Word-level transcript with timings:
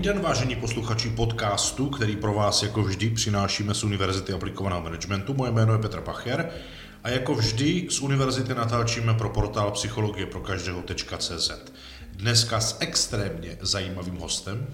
Den, 0.00 0.20
vážení 0.20 0.56
posluchači 0.56 1.10
podcastu, 1.10 1.86
který 1.86 2.16
pro 2.16 2.34
vás 2.34 2.62
jako 2.62 2.82
vždy 2.82 3.10
přinášíme 3.10 3.74
z 3.74 3.84
Univerzity 3.84 4.32
aplikovaného 4.32 4.82
managementu. 4.82 5.34
Moje 5.34 5.52
jméno 5.52 5.72
je 5.72 5.78
Petr 5.78 6.00
Pacher 6.00 6.50
a 7.04 7.08
jako 7.08 7.34
vždy 7.34 7.86
z 7.90 8.00
univerzity 8.00 8.54
natáčíme 8.54 9.14
pro 9.14 9.28
portál 9.28 9.70
psychologie 9.70 10.26
pro 10.26 10.40
každého.cz. 10.40 11.50
Dneska 12.12 12.60
s 12.60 12.76
extrémně 12.80 13.58
zajímavým 13.60 14.16
hostem 14.16 14.66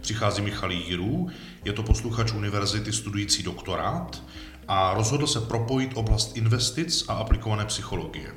přichází 0.00 0.42
Michal 0.42 0.72
Jírů, 0.72 1.28
je 1.64 1.72
to 1.72 1.82
posluchač 1.82 2.32
univerzity 2.32 2.92
studující 2.92 3.42
doktorát 3.42 4.22
a 4.68 4.94
rozhodl 4.94 5.26
se 5.26 5.40
propojit 5.40 5.90
oblast 5.94 6.36
investic 6.36 7.04
a 7.08 7.12
aplikované 7.12 7.64
psychologie. 7.66 8.34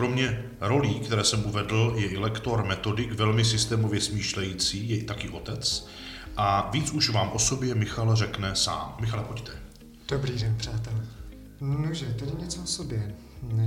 Kromě 0.00 0.44
rolí, 0.60 1.00
které 1.00 1.24
jsem 1.24 1.46
uvedl, 1.46 1.94
je 1.96 2.06
i 2.06 2.16
lektor, 2.16 2.64
metodik, 2.64 3.12
velmi 3.12 3.44
systémově 3.44 4.00
smýšlející, 4.00 4.88
je 4.88 4.96
i 4.96 5.02
taky 5.02 5.28
otec. 5.28 5.88
A 6.36 6.70
víc 6.70 6.90
už 6.90 7.10
vám 7.10 7.30
o 7.32 7.38
sobě 7.38 7.74
Michal 7.74 8.16
řekne 8.16 8.56
sám. 8.56 8.96
Michale, 9.00 9.24
pojďte. 9.24 9.52
Dobrý 10.08 10.38
den, 10.38 10.54
přátelé. 10.56 11.06
Nože, 11.60 12.06
tedy 12.06 12.32
něco 12.38 12.62
o 12.62 12.66
sobě. 12.66 13.14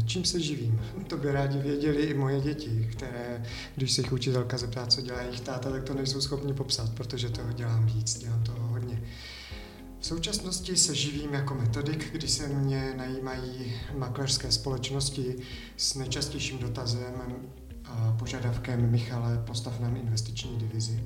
Čím 0.05 0.25
se 0.25 0.39
živím? 0.39 0.81
To 1.07 1.17
by 1.17 1.31
rádi 1.31 1.59
věděli 1.59 2.03
i 2.03 2.13
moje 2.13 2.41
děti, 2.41 2.89
které, 2.91 3.43
když 3.75 3.91
se 3.91 4.01
jich 4.01 4.13
učitelka 4.13 4.57
zeptá, 4.57 4.85
co 4.85 5.01
dělá 5.01 5.21
jejich 5.21 5.39
táta, 5.39 5.71
tak 5.71 5.83
to 5.83 5.93
nejsou 5.93 6.21
schopni 6.21 6.53
popsat, 6.53 6.89
protože 6.89 7.29
toho 7.29 7.53
dělám 7.53 7.85
víc, 7.85 8.19
dělám 8.19 8.43
toho. 8.43 8.62
V 10.03 10.05
současnosti 10.05 10.75
se 10.75 10.95
živím 10.95 11.33
jako 11.33 11.55
metodik, 11.55 12.11
kdy 12.11 12.27
se 12.27 12.47
mě 12.47 12.93
najímají 12.97 13.73
makléřské 13.97 14.51
společnosti 14.51 15.35
s 15.77 15.95
nejčastějším 15.95 16.59
dotazem 16.59 17.13
a 17.85 18.15
požadavkem 18.19 18.91
Michale, 18.91 19.43
postav 19.47 19.79
nám 19.79 19.95
investiční 19.95 20.57
divizi. 20.57 21.03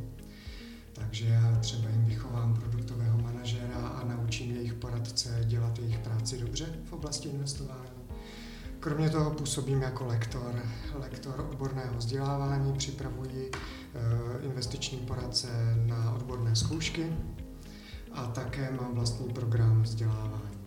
Takže 0.93 1.25
já 1.25 1.57
třeba 1.59 1.89
jim 1.89 2.05
vychovám 2.05 2.55
produktového 2.55 3.17
manažera 3.17 3.87
a 3.87 4.03
naučím 4.03 4.55
jejich 4.55 4.73
poradce 4.73 5.41
dělat 5.43 5.79
jejich 5.79 5.99
práci 5.99 6.37
dobře 6.37 6.65
v 6.85 6.93
oblasti 6.93 7.29
investování. 7.29 7.89
Kromě 8.79 9.09
toho 9.09 9.31
působím 9.31 9.81
jako 9.81 10.05
lektor, 10.05 10.63
lektor 10.99 11.47
odborného 11.51 11.97
vzdělávání, 11.97 12.73
připravuji 12.73 13.51
eh, 13.51 13.99
investiční 14.45 14.97
poradce 14.97 15.47
na 15.85 16.13
odborné 16.15 16.55
zkoušky 16.55 17.13
a 18.17 18.25
také 18.25 18.71
mám 18.71 18.95
vlastní 18.95 19.33
program 19.33 19.81
vzdělávání. 19.81 20.57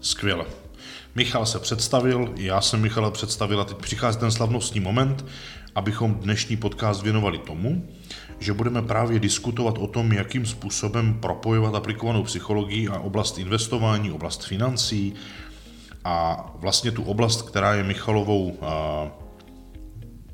Skvěle. 0.00 0.44
Michal 1.14 1.46
se 1.46 1.58
představil, 1.58 2.34
já 2.36 2.60
jsem 2.60 2.80
Michala 2.80 3.10
představil 3.10 3.60
a 3.60 3.64
teď 3.64 3.76
přichází 3.76 4.18
ten 4.18 4.30
slavnostní 4.30 4.80
moment, 4.80 5.24
abychom 5.74 6.14
dnešní 6.14 6.56
podcast 6.56 7.02
věnovali 7.02 7.38
tomu, 7.38 7.88
že 8.38 8.52
budeme 8.52 8.82
právě 8.82 9.20
diskutovat 9.20 9.78
o 9.78 9.86
tom, 9.86 10.12
jakým 10.12 10.46
způsobem 10.46 11.14
propojovat 11.14 11.74
aplikovanou 11.74 12.22
psychologii 12.22 12.88
a 12.88 12.98
oblast 12.98 13.38
investování, 13.38 14.10
oblast 14.10 14.44
financí 14.44 15.14
a 16.04 16.46
vlastně 16.54 16.90
tu 16.90 17.02
oblast, 17.02 17.42
která 17.42 17.74
je 17.74 17.82
Michalovou 17.82 18.58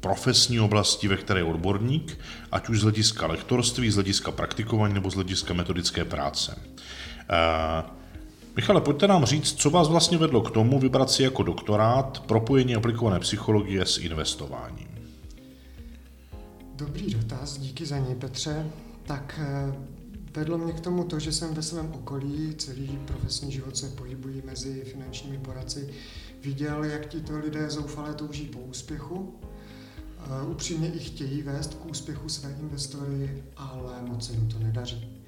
profesní 0.01 0.61
oblasti, 0.61 1.09
ve 1.09 1.17
které 1.17 1.41
je 1.41 1.45
odborník, 1.45 2.19
ať 2.53 2.69
už 2.69 2.81
z 2.81 2.83
hlediska 2.83 3.27
lektorství, 3.27 3.91
z 3.91 3.95
hlediska 3.95 4.31
praktikování 4.31 4.95
nebo 4.95 5.11
z 5.11 5.15
hlediska 5.15 5.55
metodické 5.55 6.05
práce. 6.05 6.59
Uh, 7.31 7.99
Michale, 8.57 8.81
pojďte 8.81 9.09
nám 9.09 9.25
říct, 9.25 9.53
co 9.53 9.71
vás 9.71 9.89
vlastně 9.89 10.19
vedlo 10.19 10.41
k 10.41 10.51
tomu 10.51 10.79
vybrat 10.79 11.11
si 11.11 11.23
jako 11.23 11.43
doktorát 11.43 12.21
propojení 12.21 12.75
aplikované 12.75 13.21
psychologie 13.21 13.87
s 13.87 13.99
investováním. 13.99 14.89
Dobrý 16.75 17.15
dotaz, 17.15 17.59
díky 17.59 17.87
za 17.87 17.99
něj, 17.99 18.15
Petře. 18.15 18.67
Tak 19.05 19.41
eh, 19.43 19.75
vedlo 20.35 20.59
mě 20.59 20.73
k 20.73 20.81
tomu 20.81 21.05
to, 21.05 21.19
že 21.19 21.33
jsem 21.33 21.55
ve 21.55 21.63
svém 21.63 21.93
okolí, 21.93 22.55
celý 22.59 22.99
profesní 23.05 23.53
život 23.53 23.77
se 23.77 23.89
pohybují 23.89 24.43
mezi 24.45 24.85
finančními 24.85 25.39
poradci, 25.39 25.95
viděl, 26.45 26.85
jak 26.85 27.07
tito 27.07 27.39
lidé 27.39 27.71
zoufale 27.71 28.15
touží 28.15 28.47
po 28.47 28.59
úspěchu 28.59 29.35
upřímně 30.51 30.89
i 30.89 30.99
chtějí 30.99 31.43
vést 31.43 31.75
k 31.75 31.87
úspěchu 31.87 32.29
své 32.29 32.57
investory, 32.61 33.43
ale 33.57 34.03
moc 34.03 34.27
se 34.27 34.33
jim 34.33 34.49
to 34.49 34.59
nedaří. 34.59 35.19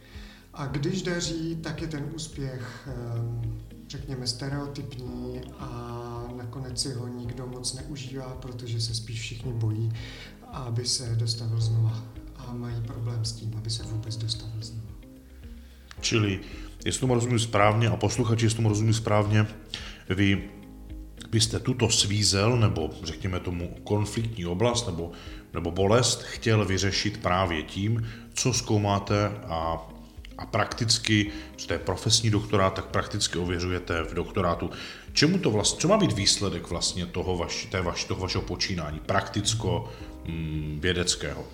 A 0.54 0.66
když 0.66 1.02
daří, 1.02 1.56
tak 1.56 1.82
je 1.82 1.88
ten 1.88 2.10
úspěch, 2.14 2.88
ehm, 2.88 3.60
řekněme, 3.88 4.26
stereotypní 4.26 5.40
a 5.58 6.24
nakonec 6.36 6.82
si 6.82 6.92
ho 6.92 7.08
nikdo 7.08 7.46
moc 7.46 7.74
neužívá, 7.74 8.38
protože 8.42 8.80
se 8.80 8.94
spíš 8.94 9.20
všichni 9.20 9.52
bojí, 9.52 9.92
aby 10.52 10.86
se 10.86 11.16
dostavil 11.16 11.60
znova. 11.60 12.04
A 12.36 12.52
mají 12.52 12.82
problém 12.86 13.24
s 13.24 13.32
tím, 13.32 13.54
aby 13.56 13.70
se 13.70 13.82
vůbec 13.82 14.16
dostavil 14.16 14.62
znova. 14.62 14.90
Čili, 16.00 16.40
jestli 16.84 17.00
tomu 17.00 17.14
rozumím 17.14 17.38
správně 17.38 17.88
a 17.88 17.96
posluchači, 17.96 18.46
jestli 18.46 18.56
tomu 18.56 18.68
rozumím 18.68 18.94
správně, 18.94 19.46
vy 20.08 20.50
byste 21.30 21.58
tuto 21.58 21.90
svízel 21.90 22.56
nebo 22.56 22.90
řekněme 23.02 23.40
tomu 23.40 23.76
konfliktní 23.84 24.46
oblast 24.46 24.86
nebo, 24.86 25.12
nebo 25.54 25.70
bolest 25.70 26.22
chtěl 26.22 26.64
vyřešit 26.64 27.22
právě 27.22 27.62
tím, 27.62 28.06
co 28.34 28.52
zkoumáte 28.52 29.28
a, 29.28 29.88
a 30.38 30.46
prakticky, 30.46 31.30
co 31.56 31.66
to 31.66 31.72
je 31.72 31.78
profesní 31.78 32.30
doktorát, 32.30 32.74
tak 32.74 32.84
prakticky 32.84 33.38
ověřujete 33.38 34.02
v 34.02 34.14
doktorátu. 34.14 34.70
Čemu 35.12 35.38
to 35.38 35.50
vlastně, 35.50 35.80
co 35.80 35.88
má 35.88 35.98
být 35.98 36.12
výsledek 36.12 36.70
vlastně 36.70 37.06
toho, 37.06 37.36
vaš, 37.36 37.66
té 37.66 37.82
vaš, 37.82 38.04
toho 38.04 38.20
vašeho 38.20 38.42
počínání, 38.42 39.00
prakticko-vědeckého? 39.00 41.44
Hmm, 41.44 41.50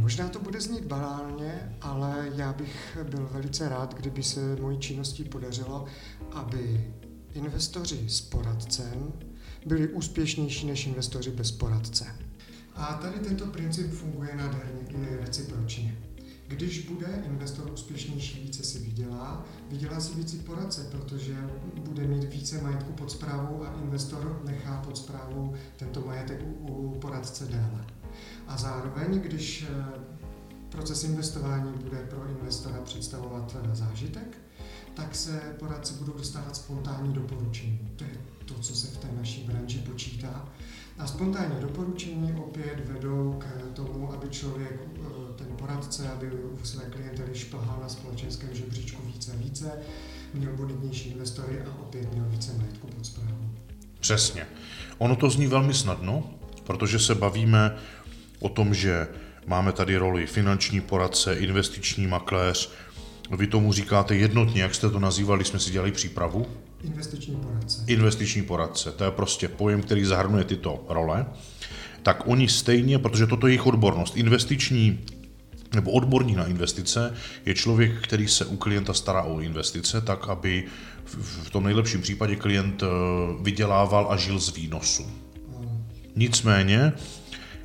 Možná 0.00 0.28
to 0.28 0.38
bude 0.38 0.60
znít 0.60 0.84
banálně, 0.84 1.76
ale 1.80 2.30
já 2.34 2.52
bych 2.52 2.98
byl 3.10 3.28
velice 3.32 3.68
rád, 3.68 3.94
kdyby 3.94 4.22
se 4.22 4.56
mojí 4.60 4.78
činností 4.78 5.24
podařilo, 5.24 5.84
aby 6.32 6.84
investoři 7.34 8.08
s 8.08 8.20
poradcem 8.20 9.12
byli 9.66 9.88
úspěšnější 9.88 10.66
než 10.66 10.86
investoři 10.86 11.30
bez 11.30 11.50
poradce. 11.50 12.06
A 12.74 12.94
tady 12.94 13.18
tento 13.18 13.46
princip 13.46 13.92
funguje 13.92 14.36
nádherně 14.36 14.80
i 14.88 15.16
recipročně. 15.16 15.98
Když 16.48 16.88
bude 16.88 17.22
investor 17.26 17.72
úspěšnější, 17.72 18.42
více 18.42 18.64
si 18.64 18.78
vydělá, 18.78 19.44
vydělá 19.70 20.00
si 20.00 20.14
více 20.14 20.36
poradce, 20.36 20.88
protože 20.90 21.36
bude 21.74 22.06
mít 22.06 22.24
více 22.24 22.62
majetku 22.62 22.92
pod 22.92 23.10
zprávou 23.10 23.64
a 23.64 23.80
investor 23.82 24.42
nechá 24.44 24.82
pod 24.82 24.98
zprávou 24.98 25.54
tento 25.76 26.00
majetek 26.00 26.40
u 26.60 26.98
poradce 27.00 27.44
déle. 27.44 27.86
A 28.46 28.56
zároveň, 28.56 29.20
když 29.20 29.66
eh, 29.68 29.84
proces 30.68 31.04
investování 31.04 31.72
bude 31.72 31.98
pro 31.98 32.28
investora 32.28 32.80
představovat 32.82 33.56
eh, 33.62 33.74
zážitek, 33.76 34.38
tak 34.98 35.16
se 35.16 35.40
poradci 35.58 35.94
budou 35.94 36.12
dostávat 36.12 36.56
spontánní 36.56 37.12
doporučení. 37.12 37.78
To 37.96 38.04
je 38.04 38.10
to, 38.44 38.54
co 38.54 38.74
se 38.74 38.86
v 38.86 38.96
té 38.96 39.08
naší 39.18 39.40
branži 39.40 39.78
počítá. 39.78 40.48
A 40.98 41.06
spontánní 41.06 41.60
doporučení 41.60 42.32
opět 42.32 42.88
vedou 42.92 43.38
k 43.38 43.76
tomu, 43.76 44.12
aby 44.12 44.28
člověk, 44.28 44.80
eh, 44.96 45.08
ten 45.36 45.46
poradce, 45.46 46.08
aby 46.08 46.30
u 46.30 46.58
své 46.64 46.84
klientely 46.84 47.38
šplhal 47.38 47.78
na 47.82 47.88
společenském 47.88 48.54
žebříčku 48.54 49.02
více 49.06 49.32
a 49.32 49.36
více, 49.36 49.72
měl 50.34 50.52
bonitnější 50.56 51.10
investory 51.10 51.62
a 51.62 51.82
opět 51.82 52.12
měl 52.12 52.24
více 52.28 52.52
majetku 52.58 52.86
pod 52.86 53.06
zprávou. 53.06 53.50
Přesně. 54.00 54.46
Ono 54.98 55.16
to 55.16 55.30
zní 55.30 55.46
velmi 55.46 55.74
snadno, 55.74 56.30
protože 56.64 56.98
se 56.98 57.14
bavíme 57.14 57.76
o 58.40 58.48
tom, 58.48 58.74
že 58.74 59.08
máme 59.46 59.72
tady 59.72 59.96
roli 59.96 60.26
finanční 60.26 60.80
poradce, 60.80 61.34
investiční 61.34 62.06
makléř, 62.06 62.70
vy 63.36 63.46
tomu 63.46 63.72
říkáte 63.72 64.16
jednotně, 64.16 64.62
jak 64.62 64.74
jste 64.74 64.90
to 64.90 64.98
nazývali, 64.98 65.44
jsme 65.44 65.58
si 65.58 65.70
dělali 65.70 65.92
přípravu? 65.92 66.46
Investiční 66.84 67.36
poradce. 67.36 67.84
Investiční 67.86 68.42
poradce, 68.42 68.92
to 68.92 69.04
je 69.04 69.10
prostě 69.10 69.48
pojem, 69.48 69.82
který 69.82 70.04
zahrnuje 70.04 70.44
tyto 70.44 70.84
role. 70.88 71.26
Tak 72.02 72.22
oni 72.26 72.48
stejně, 72.48 72.98
protože 72.98 73.26
toto 73.26 73.46
je 73.46 73.50
jejich 73.50 73.66
odbornost, 73.66 74.16
investiční 74.16 74.98
nebo 75.74 75.90
odborník 75.90 76.36
na 76.36 76.46
investice 76.46 77.14
je 77.46 77.54
člověk, 77.54 78.00
který 78.02 78.28
se 78.28 78.44
u 78.44 78.56
klienta 78.56 78.94
stará 78.94 79.22
o 79.22 79.40
investice, 79.40 80.00
tak 80.00 80.28
aby 80.28 80.64
v 81.44 81.50
tom 81.50 81.64
nejlepším 81.64 82.02
případě 82.02 82.36
klient 82.36 82.82
eh, 82.82 82.86
vydělával 83.42 84.06
a 84.10 84.16
žil 84.16 84.38
z 84.38 84.54
výnosu. 84.54 85.06
Nicméně 86.16 86.92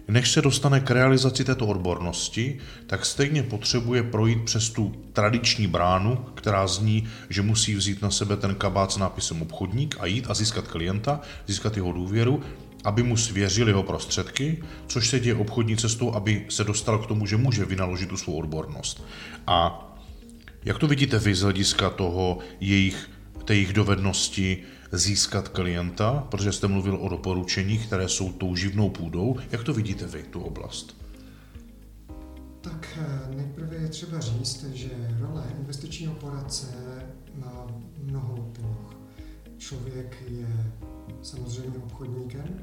než 0.08 0.32
se 0.32 0.42
dostane 0.42 0.80
k 0.80 0.92
realizaci 0.92 1.44
této 1.44 1.68
odbornosti, 1.68 2.58
tak 2.88 3.06
stejně 3.06 3.44
potřebuje 3.44 4.04
projít 4.04 4.44
přes 4.44 4.70
tu 4.70 4.96
tradiční 5.14 5.68
bránu, 5.68 6.16
která 6.16 6.68
zní, 6.68 7.08
že 7.30 7.42
musí 7.42 7.76
vzít 7.76 8.02
na 8.02 8.12
sebe 8.12 8.38
ten 8.38 8.56
kabát 8.56 8.92
s 8.92 8.98
nápisem 8.98 9.42
obchodník 9.42 9.96
a 10.00 10.06
jít 10.06 10.26
a 10.30 10.34
získat 10.34 10.68
klienta, 10.68 11.22
získat 11.48 11.78
jeho 11.78 11.92
důvěru, 11.92 12.42
aby 12.84 13.04
mu 13.04 13.18
svěřil 13.18 13.68
jeho 13.68 13.84
prostředky, 13.84 14.64
což 14.88 15.10
se 15.10 15.20
děje 15.20 15.36
obchodní 15.36 15.78
cestou, 15.78 16.14
aby 16.14 16.46
se 16.50 16.64
dostal 16.64 17.00
k 17.00 17.08
tomu, 17.08 17.26
že 17.26 17.38
může 17.38 17.66
vynaložit 17.66 18.10
tu 18.10 18.18
svou 18.18 18.38
odbornost. 18.38 19.04
A 19.48 19.90
jak 20.66 20.80
to 20.80 20.88
vidíte 20.88 21.20
vy 21.20 21.36
z 21.36 21.42
hlediska 21.42 21.90
toho 21.90 22.40
jejich, 22.60 23.10
té 23.46 23.56
jejich 23.56 23.74
dovednosti, 23.74 24.58
získat 24.98 25.48
klienta, 25.48 26.28
protože 26.32 26.52
jste 26.52 26.68
mluvil 26.68 26.96
o 26.96 27.10
doporučeních, 27.10 27.88
které 27.88 28.10
jsou 28.10 28.32
tou 28.32 28.56
živnou 28.56 28.90
půdou. 28.90 29.36
Jak 29.52 29.64
to 29.64 29.74
vidíte 29.74 30.08
vy, 30.08 30.24
tu 30.24 30.42
oblast? 30.42 31.04
Tak 32.62 33.00
eh, 33.02 33.36
nejprve 33.36 33.76
je 33.76 33.88
třeba 33.88 34.20
říct, 34.20 34.66
že 34.74 34.90
role 35.20 35.44
investičního 35.60 36.14
poradce 36.14 36.68
má 37.36 37.68
mnoho 37.98 38.36
poloh. 38.38 38.96
Člověk 39.58 40.24
je 40.28 40.74
samozřejmě 41.22 41.78
obchodníkem, 41.78 42.60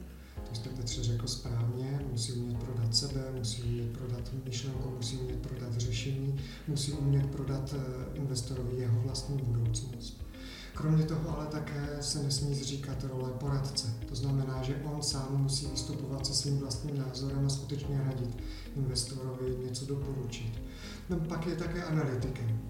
to 0.48 0.54
jste 0.54 0.68
Petře 0.68 1.02
řekl 1.02 1.26
správně, 1.26 2.00
musí 2.10 2.32
umět 2.32 2.58
prodat 2.58 2.94
sebe, 2.94 3.20
musí 3.38 3.62
umět 3.62 3.98
prodat 3.98 4.30
myšlenku, 4.44 4.90
musí 4.96 5.16
umět 5.16 5.36
prodat 5.36 5.76
řešení, 5.76 6.40
musí 6.68 6.92
umět 6.92 7.26
prodat 7.26 7.74
eh, 7.78 8.16
investorovi 8.18 8.76
jeho 8.76 9.00
vlastní 9.00 9.36
budoucnost. 9.36 10.29
Kromě 10.74 11.04
toho 11.04 11.36
ale 11.36 11.46
také 11.46 11.96
se 12.00 12.22
nesmí 12.22 12.54
zříkat 12.54 13.04
role 13.04 13.30
poradce. 13.30 13.94
To 14.08 14.14
znamená, 14.14 14.62
že 14.62 14.76
on 14.84 15.02
sám 15.02 15.42
musí 15.42 15.66
vystupovat 15.66 16.26
se 16.26 16.34
svým 16.34 16.58
vlastním 16.58 16.98
názorem 16.98 17.46
a 17.46 17.48
skutečně 17.48 18.02
radit 18.04 18.42
investorovi 18.76 19.56
něco 19.64 19.86
doporučit. 19.86 20.62
No, 21.10 21.20
pak 21.20 21.46
je 21.46 21.56
také 21.56 21.84
analytikem. 21.84 22.60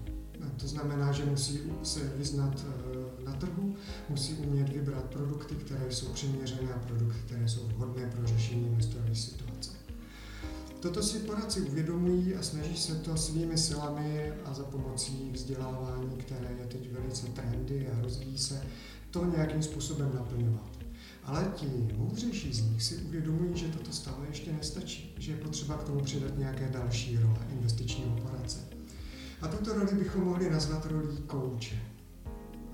To 0.57 0.67
znamená, 0.67 1.11
že 1.11 1.25
musí 1.25 1.59
se 1.83 1.99
vyznat 2.15 2.65
eh, 2.67 3.23
na 3.23 3.33
trhu, 3.33 3.75
musí 4.09 4.33
umět 4.33 4.69
vybrat 4.69 5.03
produkty, 5.03 5.55
které 5.55 5.91
jsou 5.91 6.05
přiměřené 6.05 6.73
a 6.73 6.79
produkty, 6.79 7.19
které 7.25 7.49
jsou 7.49 7.61
vhodné 7.67 7.80
Toto 10.81 11.03
si 11.03 11.19
poradci 11.19 11.61
uvědomují 11.61 12.35
a 12.35 12.41
snaží 12.41 12.77
se 12.77 12.95
to 12.95 13.17
svými 13.17 13.57
silami 13.57 14.33
a 14.45 14.53
za 14.53 14.63
pomocí 14.63 15.31
vzdělávání, 15.33 16.17
které 16.17 16.49
je 16.59 16.65
teď 16.65 16.91
velice 16.91 17.27
trendy 17.27 17.87
a 17.87 18.01
rozvíjí 18.01 18.37
se, 18.37 18.63
to 19.11 19.25
nějakým 19.25 19.63
způsobem 19.63 20.11
naplňovat. 20.15 20.79
Ale 21.23 21.51
ti 21.55 21.65
moudřejší 21.97 22.53
z 22.53 22.61
nich 22.61 22.83
si 22.83 22.95
uvědomují, 22.95 23.57
že 23.57 23.67
toto 23.67 23.91
stále 23.91 24.27
ještě 24.27 24.53
nestačí, 24.53 25.15
že 25.19 25.31
je 25.31 25.37
potřeba 25.37 25.77
k 25.77 25.83
tomu 25.83 26.01
přidat 26.01 26.37
nějaké 26.37 26.69
další 26.69 27.17
role 27.17 27.39
investičního 27.51 28.17
poradce. 28.17 28.59
A 29.41 29.47
tuto 29.47 29.73
roli 29.73 29.95
bychom 29.95 30.23
mohli 30.23 30.49
nazvat 30.49 30.85
rolí 30.85 31.17
kouče. 31.17 31.79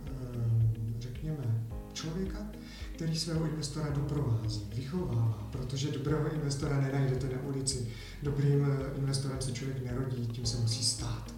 Ehm, 0.07 0.95
řekněme, 0.99 1.67
člověka, 1.93 2.51
který 2.97 3.17
svého 3.17 3.45
investora 3.45 3.89
doprovází, 3.89 4.67
vychovává, 4.75 5.47
protože 5.51 5.91
dobrého 5.91 6.33
investora 6.33 6.81
nenajdete 6.81 7.29
na 7.35 7.41
ulici. 7.41 7.87
Dobrým 8.23 8.65
eh, 8.65 8.97
investorem 8.97 9.41
se 9.41 9.51
člověk 9.51 9.85
nerodí, 9.85 10.27
tím 10.27 10.45
se 10.45 10.57
musí 10.57 10.83
stát. 10.83 11.33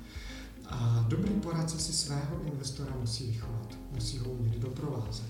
A 0.66 1.06
dobrý 1.08 1.34
poradce 1.34 1.80
si 1.80 1.94
svého 1.94 2.44
investora 2.44 2.96
musí 3.00 3.28
vychovat, 3.28 3.78
musí 3.92 4.18
ho 4.18 4.26
umět 4.32 4.60
doprovázet. 4.60 5.30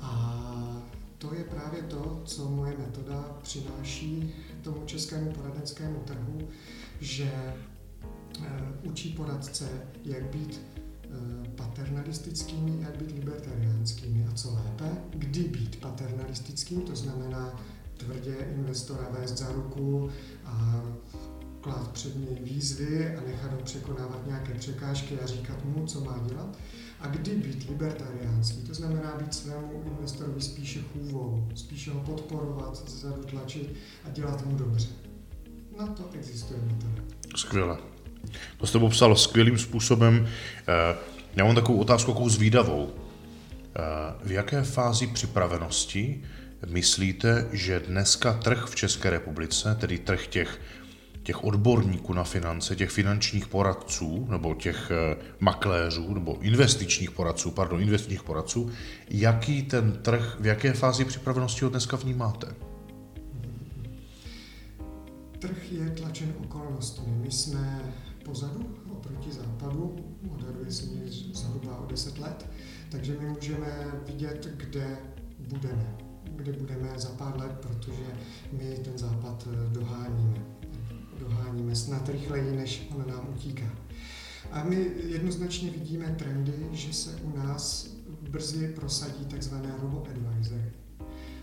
A 0.00 0.82
to 1.18 1.34
je 1.34 1.44
právě 1.44 1.82
to, 1.82 2.22
co 2.24 2.48
moje 2.50 2.76
metoda 2.78 3.38
přináší 3.42 4.34
tomu 4.62 4.86
českému 4.86 5.32
poradenskému 5.32 5.98
trhu, 6.04 6.48
že 7.00 7.32
eh, 7.34 8.46
učí 8.82 9.12
poradce, 9.12 9.68
jak 10.04 10.22
být 10.22 10.60
paternalistickými, 11.56 12.82
jak 12.82 12.96
být 12.96 13.10
libertariánskými 13.10 14.26
a 14.26 14.32
co 14.32 14.54
lépe, 14.54 14.96
kdy 15.10 15.44
být 15.44 15.80
paternalistickým, 15.80 16.80
to 16.80 16.96
znamená 16.96 17.60
tvrdě 17.96 18.36
investora 18.56 19.08
vést 19.20 19.38
za 19.38 19.52
ruku 19.52 20.10
a 20.44 20.82
klát 21.60 21.88
před 21.88 22.16
něj 22.16 22.38
výzvy 22.42 23.16
a 23.16 23.20
nechat 23.20 23.52
ho 23.52 23.58
překonávat 23.58 24.26
nějaké 24.26 24.54
překážky 24.54 25.20
a 25.20 25.26
říkat 25.26 25.64
mu, 25.64 25.86
co 25.86 26.00
má 26.00 26.18
dělat. 26.28 26.58
A 27.00 27.06
kdy 27.06 27.34
být 27.34 27.68
libertariánský, 27.68 28.62
to 28.62 28.74
znamená 28.74 29.16
být 29.16 29.34
svému 29.34 29.82
investorovi 29.86 30.40
spíše 30.40 30.80
chůvou, 30.92 31.48
spíše 31.54 31.90
ho 31.90 32.00
podporovat, 32.00 32.90
zezadu 32.90 33.22
tlačit 33.22 33.74
a 34.04 34.10
dělat 34.10 34.46
mu 34.46 34.56
dobře. 34.56 34.88
Na 35.78 35.86
to 35.86 36.10
existuje 36.12 36.60
metoda. 36.60 37.02
Skvěle. 37.36 37.78
To 38.58 38.66
jste 38.66 38.78
popsal 38.78 39.16
skvělým 39.16 39.58
způsobem. 39.58 40.28
Eh, 40.68 40.96
já 41.36 41.44
mám 41.44 41.54
takovou 41.54 41.78
otázku, 41.78 42.10
jakou 42.10 42.28
zvídavou. 42.28 42.94
Eh, 42.94 43.80
v 44.24 44.32
jaké 44.32 44.62
fázi 44.62 45.06
připravenosti 45.06 46.22
myslíte, 46.66 47.48
že 47.52 47.80
dneska 47.80 48.32
trh 48.32 48.66
v 48.66 48.76
České 48.76 49.10
republice, 49.10 49.76
tedy 49.80 49.98
trh 49.98 50.26
těch, 50.26 50.60
těch 51.22 51.44
odborníků 51.44 52.12
na 52.12 52.24
finance, 52.24 52.76
těch 52.76 52.90
finančních 52.90 53.46
poradců, 53.46 54.26
nebo 54.30 54.54
těch 54.54 54.90
eh, 54.90 55.16
makléřů, 55.40 56.14
nebo 56.14 56.38
investičních 56.40 57.10
poradců, 57.10 57.50
pardon, 57.50 57.80
investičních 57.80 58.22
poradců, 58.22 58.70
jaký 59.08 59.62
ten 59.62 59.92
trh, 59.92 60.36
v 60.40 60.46
jaké 60.46 60.72
fázi 60.72 61.04
připravenosti 61.04 61.64
ho 61.64 61.70
dneska 61.70 61.96
vnímáte? 61.96 62.46
Trh 65.38 65.72
je 65.72 65.90
tlačen 65.90 66.34
okolnostmi. 66.44 67.12
My 67.16 67.30
jsme 67.30 67.80
pozadu 68.28 68.76
oproti 68.90 69.32
západu, 69.32 69.96
odhaduje 70.34 70.72
se 70.72 70.86
zhruba 71.32 71.78
o 71.78 71.86
10 71.86 72.18
let, 72.18 72.46
takže 72.90 73.16
my 73.20 73.28
můžeme 73.28 73.92
vidět, 74.06 74.48
kde 74.56 74.98
budeme, 75.38 75.96
kde 76.36 76.52
budeme 76.52 76.92
za 76.96 77.08
pár 77.08 77.40
let, 77.40 77.52
protože 77.60 78.06
my 78.52 78.78
ten 78.84 78.98
západ 78.98 79.48
eh, 79.52 79.70
doháníme. 79.74 80.44
Doháníme 81.18 81.76
snad 81.76 82.08
rychleji, 82.08 82.56
než 82.56 82.88
on 82.96 83.04
nám 83.08 83.28
utíká. 83.30 83.66
A 84.50 84.64
my 84.64 84.90
jednoznačně 85.06 85.70
vidíme 85.70 86.14
trendy, 86.18 86.52
že 86.72 86.92
se 86.92 87.16
u 87.16 87.36
nás 87.36 87.90
brzy 88.30 88.68
prosadí 88.68 89.24
takzvané 89.24 89.74
robo-advisory 89.80 90.72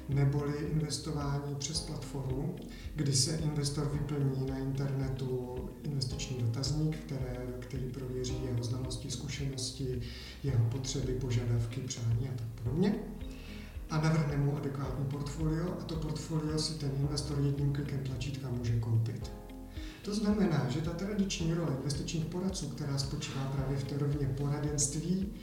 neboli 0.10 0.54
investování 0.72 1.56
přes 1.56 1.81
platformu, 1.81 2.56
kdy 2.96 3.13
se 3.13 3.36
investor 3.36 3.90
vyplní 3.94 4.50
na 4.50 4.57
internetu 4.57 5.56
investiční 5.84 6.38
dotazník, 6.38 6.98
které, 6.98 7.38
který 7.60 7.84
prověří 7.84 8.36
jeho 8.46 8.63
znalosti, 8.63 9.12
zkušenosti, 9.12 10.02
jeho 10.44 10.66
potřeby, 10.66 11.13
požadavky, 11.13 11.81
přání 11.81 12.30
a 12.30 12.38
tak 12.38 12.48
podobně. 12.63 12.96
A 13.90 14.02
navrhne 14.02 14.38
mu 14.38 14.57
adekvátní 14.57 15.06
portfolio 15.06 15.78
a 15.81 15.84
to 15.84 15.96
portfolio 15.96 16.60
si 16.60 16.74
ten 16.74 16.92
investor 17.00 17.40
jedním 17.40 17.74
klikem 17.74 18.00
tlačítka 18.00 18.50
může 18.50 18.80
koupit. 18.80 19.31
To 20.02 20.16
znamená, 20.16 20.66
že 20.69 20.81
ta 20.81 20.92
tradiční 20.92 21.54
role 21.54 21.75
investičních 21.78 22.25
poradců, 22.25 22.68
která 22.69 22.98
spočívá 22.98 23.46
právě 23.46 23.78
v 23.78 23.84
té 23.84 23.98
rovině 23.98 24.28
poradenství 24.38 25.34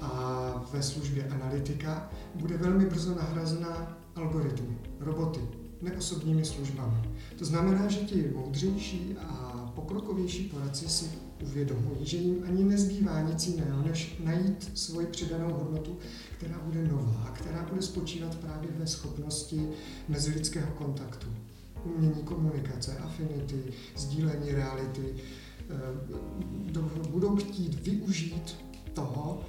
a 0.00 0.68
ve 0.72 0.82
službě 0.82 1.28
analytika, 1.28 2.10
bude 2.34 2.56
velmi 2.56 2.86
brzo 2.86 3.14
nahrazena 3.14 4.01
algoritmy, 4.14 4.78
roboty, 5.00 5.40
neosobními 5.82 6.44
službami. 6.44 6.96
To 7.38 7.44
znamená, 7.44 7.88
že 7.88 8.00
ti 8.00 8.30
moudřejší 8.34 9.16
a 9.18 9.52
pokrokovější 9.74 10.44
poradci 10.44 10.88
si 10.88 11.04
uvědomují, 11.42 12.06
že 12.06 12.16
jim 12.16 12.44
ani 12.48 12.64
nezbývá 12.64 13.20
nic 13.20 13.46
jiného, 13.46 13.82
než 13.88 14.16
najít 14.24 14.78
svoji 14.78 15.06
přidanou 15.06 15.54
hodnotu, 15.54 15.98
která 16.36 16.60
bude 16.64 16.88
nová, 16.88 17.30
která 17.34 17.66
bude 17.70 17.82
spočívat 17.82 18.34
právě 18.34 18.70
ve 18.78 18.86
schopnosti 18.86 19.68
mezilidského 20.08 20.72
kontaktu, 20.72 21.26
umění 21.84 22.22
komunikace, 22.22 22.98
afinity, 22.98 23.62
sdílení 23.96 24.52
reality. 24.52 25.14
Eh, 25.70 27.08
budou 27.10 27.36
chtít 27.36 27.86
využít 27.86 28.56
toho, 28.94 29.40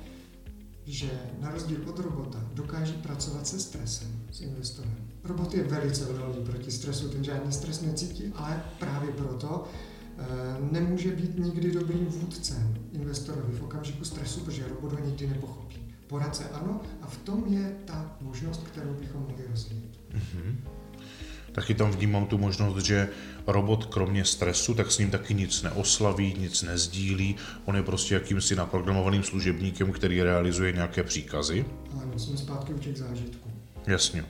že 0.85 1.09
na 1.39 1.51
rozdíl 1.51 1.89
od 1.89 1.99
robota 1.99 2.39
dokáží 2.53 2.93
pracovat 2.93 3.47
se 3.47 3.59
stresem, 3.59 4.07
s 4.31 4.41
investorem. 4.41 4.95
Robot 5.23 5.53
je 5.53 5.63
velice 5.63 6.07
odolný 6.07 6.45
proti 6.45 6.71
stresu, 6.71 7.09
ten 7.09 7.23
žádný 7.23 7.51
stres 7.51 7.81
necítí, 7.81 8.31
ale 8.35 8.63
právě 8.79 9.11
proto 9.11 9.63
e, 9.63 10.71
nemůže 10.71 11.11
být 11.11 11.39
nikdy 11.39 11.71
dobrým 11.71 12.05
vůdcem 12.05 12.75
investorovi 12.91 13.53
v 13.53 13.63
okamžiku 13.63 14.05
stresu, 14.05 14.39
protože 14.39 14.67
robot 14.67 14.91
ho 14.91 15.05
nikdy 15.05 15.27
nepochopí. 15.27 15.93
Poradce 16.07 16.49
ano 16.49 16.81
a 17.01 17.07
v 17.07 17.17
tom 17.17 17.43
je 17.47 17.75
ta 17.85 18.17
možnost, 18.21 18.63
kterou 18.63 18.93
bychom 18.93 19.21
mohli 19.21 19.47
rozvíjet. 19.47 19.99
Mm-hmm 20.13 20.72
taky 21.53 21.73
tam 21.73 21.91
vnímám 21.91 22.25
tu 22.25 22.37
možnost, 22.37 22.85
že 22.85 23.09
robot 23.47 23.85
kromě 23.85 24.25
stresu, 24.25 24.73
tak 24.73 24.91
s 24.91 24.97
ním 24.97 25.11
taky 25.11 25.33
nic 25.33 25.63
neoslaví, 25.63 26.35
nic 26.39 26.63
nezdílí. 26.63 27.35
On 27.65 27.75
je 27.75 27.83
prostě 27.83 28.13
jakýmsi 28.13 28.55
naprogramovaným 28.55 29.23
služebníkem, 29.23 29.91
který 29.91 30.23
realizuje 30.23 30.71
nějaké 30.71 31.03
příkazy. 31.03 31.65
Ano, 32.01 32.19
jsme 32.19 32.37
zpátky 32.37 32.73
u 32.73 32.79
těch 32.79 32.97
zážitků. 32.97 33.49
Jasně. 33.87 34.25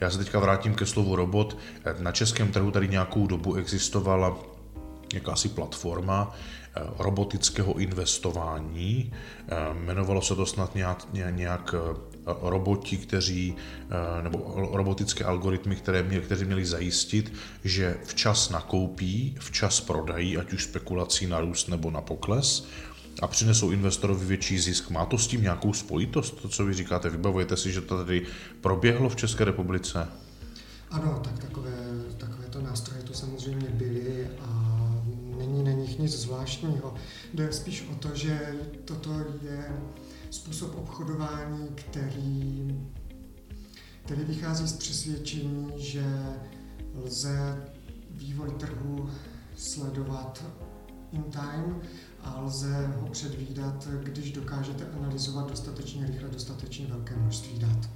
Já 0.00 0.10
se 0.10 0.18
teďka 0.18 0.38
vrátím 0.38 0.74
ke 0.74 0.86
slovu 0.86 1.16
robot. 1.16 1.58
Na 1.98 2.12
českém 2.12 2.52
trhu 2.52 2.70
tady 2.70 2.88
nějakou 2.88 3.26
dobu 3.26 3.54
existovala 3.54 4.36
jakási 5.14 5.48
platforma 5.48 6.34
eh, 6.76 6.80
robotického 6.98 7.78
investování. 7.78 9.12
Eh, 9.48 9.56
jmenovalo 9.72 10.22
se 10.22 10.34
to 10.34 10.46
snad 10.46 10.74
nějak, 10.74 11.06
nějak 11.30 11.74
eh, 11.74 11.96
roboti, 12.40 12.96
kteří, 12.96 13.54
nebo 14.22 14.54
robotické 14.72 15.24
algoritmy, 15.24 15.76
které 15.76 16.02
mě, 16.02 16.20
kteří 16.20 16.44
měli 16.44 16.66
zajistit, 16.66 17.32
že 17.64 17.96
včas 18.04 18.50
nakoupí, 18.50 19.36
včas 19.38 19.80
prodají, 19.80 20.38
ať 20.38 20.52
už 20.52 20.64
spekulací 20.64 21.26
na 21.26 21.40
růst 21.40 21.68
nebo 21.68 21.90
na 21.90 22.00
pokles 22.00 22.66
a 23.22 23.26
přinesou 23.26 23.70
investorovi 23.70 24.26
větší 24.26 24.58
zisk. 24.58 24.90
Má 24.90 25.06
to 25.06 25.18
s 25.18 25.26
tím 25.26 25.42
nějakou 25.42 25.72
spojitost, 25.72 26.42
to, 26.42 26.48
co 26.48 26.64
vy 26.64 26.74
říkáte? 26.74 27.10
Vybavujete 27.10 27.56
si, 27.56 27.72
že 27.72 27.80
to 27.80 27.96
tady 27.96 28.26
proběhlo 28.60 29.08
v 29.08 29.16
České 29.16 29.44
republice? 29.44 30.08
Ano, 30.90 31.20
tak 31.24 31.38
takové, 31.38 31.76
takovéto 32.16 32.60
nástroje 32.60 33.02
tu 33.02 33.12
samozřejmě 33.12 33.68
byly 33.70 34.26
a 34.40 34.74
zvláštního. 36.06 36.94
Jde 37.34 37.52
spíš 37.52 37.84
o 37.92 37.94
to, 37.94 38.08
že 38.14 38.54
toto 38.84 39.10
je 39.42 39.64
způsob 40.30 40.74
obchodování, 40.74 41.68
který, 41.74 42.80
který 44.04 44.24
vychází 44.24 44.68
z 44.68 44.76
přesvědčení, 44.76 45.72
že 45.76 46.04
lze 46.94 47.64
vývoj 48.10 48.50
trhu 48.50 49.10
sledovat 49.56 50.44
in 51.12 51.22
time 51.22 51.80
a 52.22 52.40
lze 52.40 52.86
ho 52.86 53.08
předvídat, 53.08 53.88
když 54.02 54.32
dokážete 54.32 54.86
analyzovat 54.98 55.50
dostatečně 55.50 56.06
rychle 56.06 56.28
dostatečně 56.28 56.86
velké 56.86 57.16
množství 57.16 57.58
dat. 57.58 57.90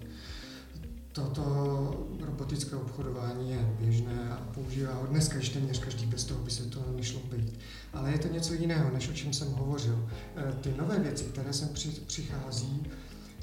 Toto 1.13 2.09
robotické 2.21 2.77
obchodování 2.77 3.51
je 3.51 3.75
běžné 3.81 4.31
a 4.31 4.37
používá 4.55 4.95
ho 4.95 5.07
dneska 5.07 5.39
již 5.39 5.49
téměř 5.49 5.79
každý, 5.79 6.07
bez 6.07 6.25
toho 6.25 6.45
by 6.45 6.51
se 6.51 6.65
to 6.65 6.85
nešlo 6.97 7.21
být. 7.21 7.59
Ale 7.93 8.13
je 8.13 8.19
to 8.19 8.29
něco 8.29 8.55
jiného, 8.55 8.91
než 8.95 9.09
o 9.09 9.13
čem 9.13 9.33
jsem 9.33 9.49
hovořil. 9.49 10.09
E, 10.37 10.53
ty 10.53 10.75
nové 10.79 10.99
věci, 10.99 11.25
které 11.25 11.53
sem 11.53 11.69
přichází, 12.07 12.83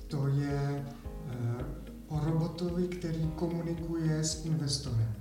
to 0.07 0.27
je 0.27 0.85
e, 0.85 0.85
o 2.07 2.19
robotovi, 2.25 2.87
který 2.87 3.31
komunikuje 3.35 4.23
s 4.23 4.45
investorem. 4.45 5.15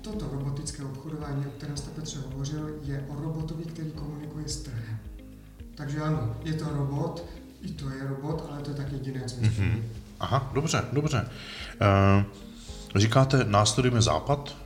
Toto 0.00 0.28
robotické 0.32 0.84
obchodování, 0.84 1.46
o 1.46 1.50
kterém 1.50 1.76
jste 1.76 1.90
Petře 1.90 2.18
hovořil, 2.18 2.78
je 2.82 3.06
o 3.08 3.20
robotovi, 3.20 3.64
který 3.64 3.90
komunikuje 3.90 4.48
s 4.48 4.62
trhem. 4.62 4.98
Takže 5.74 6.00
ano, 6.00 6.36
je 6.44 6.54
to 6.54 6.68
robot, 6.68 7.24
i 7.62 7.68
to 7.68 7.90
je 7.90 8.08
robot, 8.08 8.46
ale 8.50 8.62
to 8.62 8.70
je 8.70 8.76
tak 8.76 8.92
jediné, 8.92 9.24
co 9.26 9.36
mm-hmm. 9.36 9.82
Aha, 10.20 10.50
dobře, 10.54 10.84
dobře. 10.92 11.28
Uh, 11.80 12.24
říkáte, 12.96 13.44
následujeme 13.44 14.02
západ, 14.02 14.56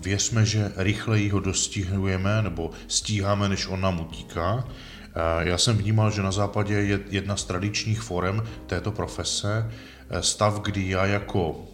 věřme, 0.00 0.46
že 0.46 0.72
rychleji 0.76 1.30
ho 1.30 1.40
dostihnujeme 1.40 2.42
nebo 2.42 2.70
stíháme, 2.88 3.48
než 3.48 3.66
on 3.66 3.80
nám 3.80 4.00
utíká. 4.00 4.64
Eh, 5.14 5.48
já 5.48 5.58
jsem 5.58 5.76
vnímal, 5.76 6.10
že 6.10 6.22
na 6.22 6.32
západě 6.32 6.74
je 6.74 7.00
jedna 7.10 7.36
z 7.36 7.44
tradičních 7.44 8.00
forem 8.00 8.42
této 8.66 8.92
profese 8.92 9.70
eh, 10.10 10.22
stav, 10.22 10.60
kdy 10.60 10.88
já 10.88 11.06
jako 11.06 11.64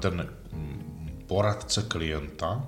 ten 0.00 0.28
mm, 0.52 1.24
poradce 1.26 1.82
klienta 1.82 2.64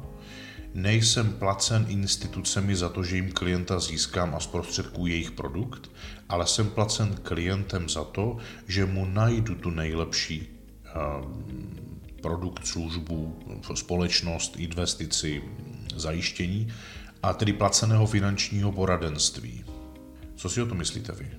nejsem 0.75 1.33
placen 1.33 1.87
institucemi 1.89 2.77
za 2.77 2.89
to, 2.89 3.03
že 3.03 3.17
jim 3.17 3.33
klienta 3.33 3.81
získám 3.81 4.35
a 4.35 4.41
zprostředkuji 4.41 5.13
jejich 5.13 5.31
produkt, 5.31 5.91
ale 6.29 6.47
jsem 6.47 6.71
placen 6.71 7.17
klientem 7.23 7.89
za 7.89 8.05
to, 8.05 8.37
že 8.69 8.85
mu 8.87 9.05
najdu 9.05 9.55
tu 9.55 9.71
nejlepší 9.71 10.49
ehm, 10.85 11.95
produkt, 12.23 12.67
službu, 12.67 13.39
společnost, 13.75 14.57
investici, 14.57 15.43
zajištění 15.97 16.73
a 17.23 17.33
tedy 17.33 17.53
placeného 17.53 18.07
finančního 18.07 18.73
poradenství. 18.73 19.65
Co 20.37 20.51
si 20.51 20.63
o 20.63 20.67
to 20.67 20.75
myslíte 20.75 21.13
vy? 21.13 21.31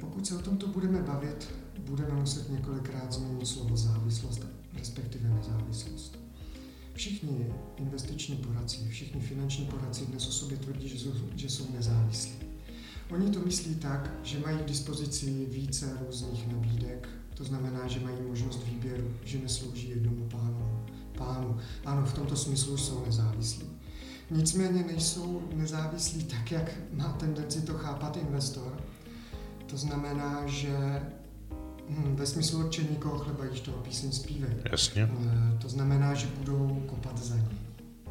Pokud 0.00 0.26
se 0.26 0.36
o 0.36 0.42
tomto 0.42 0.66
budeme 0.66 1.02
bavit, 1.02 1.48
budeme 1.78 2.14
muset 2.14 2.50
několikrát 2.50 3.12
změnit 3.12 3.46
slovo 3.46 3.76
závislost, 3.76 4.46
respektive 4.78 5.28
nezávislost. 5.28 6.23
Všichni 6.94 7.46
investiční 7.76 8.36
poradci, 8.36 8.88
všichni 8.88 9.20
finanční 9.20 9.66
poradci 9.66 10.06
dnes 10.06 10.28
o 10.28 10.32
sobě 10.32 10.56
tvrdí, 10.56 10.88
že 10.88 10.98
jsou, 10.98 11.12
že 11.36 11.48
jsou 11.48 11.66
nezávislí. 11.72 12.32
Oni 13.10 13.30
to 13.30 13.40
myslí 13.40 13.74
tak, 13.74 14.10
že 14.22 14.38
mají 14.38 14.58
k 14.58 14.64
dispozici 14.64 15.46
více 15.50 15.98
různých 16.06 16.48
nabídek, 16.48 17.08
to 17.34 17.44
znamená, 17.44 17.88
že 17.88 18.00
mají 18.00 18.16
možnost 18.28 18.64
výběru, 18.64 19.10
že 19.24 19.38
neslouží 19.38 19.90
jednomu 19.90 20.28
pánu. 20.28 20.86
pánu. 21.18 21.58
Ano, 21.84 22.06
v 22.06 22.14
tomto 22.14 22.36
smyslu 22.36 22.76
jsou 22.76 23.04
nezávislí. 23.06 23.66
Nicméně 24.30 24.82
nejsou 24.82 25.42
nezávislí 25.54 26.24
tak, 26.24 26.52
jak 26.52 26.70
má 26.92 27.12
tendenci 27.12 27.62
to 27.62 27.74
chápat 27.74 28.16
investor. 28.16 28.82
To 29.66 29.76
znamená, 29.76 30.46
že 30.46 31.02
ve 31.88 32.26
smyslu 32.26 32.58
určení 32.58 32.96
koho 32.96 33.18
chleba 33.18 33.44
jíš 33.44 33.60
toho 33.60 33.78
píseň 33.78 34.12
zpívej. 34.12 34.56
Jasně. 34.72 35.02
E, 35.02 35.58
to 35.58 35.68
znamená, 35.68 36.14
že 36.14 36.26
budou 36.38 36.82
kopat 36.86 37.18
za 37.18 37.36
ní. 37.36 37.58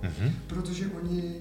Mm-hmm. 0.02 0.32
Protože 0.48 0.88
oni, 0.88 1.36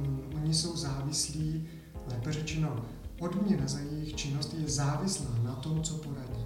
um, 0.00 0.24
oni 0.34 0.54
jsou 0.54 0.76
závislí 0.76 1.68
lépe 2.10 2.32
řečeno, 2.32 2.84
odměna 3.18 3.68
za 3.68 3.78
jejich 3.78 4.14
činnost 4.14 4.54
je 4.58 4.68
závislá 4.68 5.30
na 5.42 5.54
tom, 5.54 5.82
co 5.82 5.94
poradí. 5.94 6.44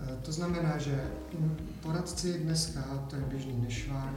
E, 0.00 0.16
to 0.22 0.32
znamená, 0.32 0.78
že 0.78 1.04
poradci 1.82 2.38
dneska, 2.38 3.06
to 3.10 3.16
je 3.16 3.22
běžný 3.22 3.60
nešvar, 3.60 4.14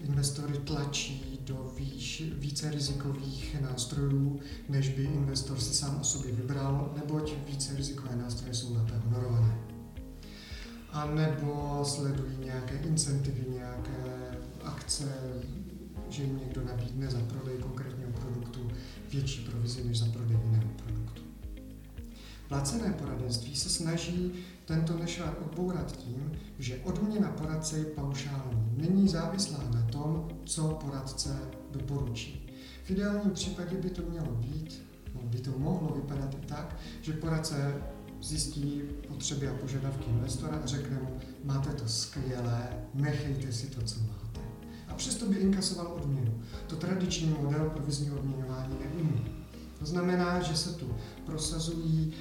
investory 0.00 0.58
tlačí 0.58 1.40
do 1.44 1.72
výš, 1.76 2.22
více 2.34 2.70
rizikových 2.70 3.60
nástrojů, 3.60 4.40
než 4.68 4.88
by 4.88 5.02
investor 5.02 5.60
si 5.60 5.74
sám 5.74 5.98
o 6.00 6.04
sobě 6.04 6.32
vybral, 6.32 6.92
neboť 6.96 7.32
více 7.46 7.76
rizikové 7.76 8.16
nástroje 8.16 8.54
jsou 8.54 8.74
lépe 8.74 8.92
honorované. 9.04 9.58
A 10.92 11.06
nebo 11.06 11.80
sledují 11.84 12.36
nějaké 12.44 12.76
incentivy, 12.76 13.44
nějaké 13.50 14.38
akce, 14.64 15.04
že 16.08 16.22
jim 16.22 16.38
někdo 16.38 16.64
nabídne 16.64 17.10
za 17.10 17.18
prodej 17.18 17.58
konkrétního 17.58 18.10
produktu 18.10 18.70
větší 19.12 19.44
provizi 19.44 19.84
než 19.84 19.98
za 19.98 20.06
prodej. 20.06 20.36
Placené 22.48 22.92
poradenství 22.92 23.56
se 23.56 23.68
snaží 23.68 24.32
tento 24.64 24.98
nešvar 24.98 25.36
odbourat 25.46 25.96
tím, 25.96 26.32
že 26.58 26.80
odměna 26.84 27.30
poradce 27.30 27.78
je 27.78 27.84
paušální, 27.84 28.72
není 28.76 29.08
závislá 29.08 29.58
na 29.74 29.82
tom, 29.82 30.28
co 30.44 30.68
poradce 30.68 31.36
doporučí. 31.70 32.50
V 32.84 32.90
ideálním 32.90 33.30
případě 33.30 33.76
by 33.76 33.90
to 33.90 34.02
mělo 34.10 34.32
být, 34.32 34.82
no, 35.14 35.20
by 35.22 35.38
to 35.38 35.50
mohlo 35.58 35.94
vypadat 35.94 36.34
i 36.34 36.46
tak, 36.46 36.76
že 37.02 37.12
poradce 37.12 37.74
zjistí 38.22 38.82
potřeby 39.08 39.48
a 39.48 39.54
požadavky 39.54 40.10
investora 40.10 40.60
a 40.64 40.66
řekne 40.66 40.98
mu, 40.98 41.20
máte 41.44 41.72
to 41.72 41.88
skvělé, 41.88 42.68
nechejte 42.94 43.52
si 43.52 43.66
to, 43.66 43.82
co 43.82 44.00
máte. 44.00 44.40
A 44.88 44.94
přesto 44.94 45.26
by 45.26 45.36
inkasoval 45.36 45.86
odměnu. 45.86 46.42
To 46.66 46.76
tradiční 46.76 47.36
model 47.40 47.70
provizního 47.70 48.16
odměňování 48.18 48.76
neumí. 48.84 49.38
To 49.78 49.86
znamená, 49.86 50.40
že 50.40 50.56
se 50.56 50.72
tu 50.72 50.96
prosazují 51.26 52.12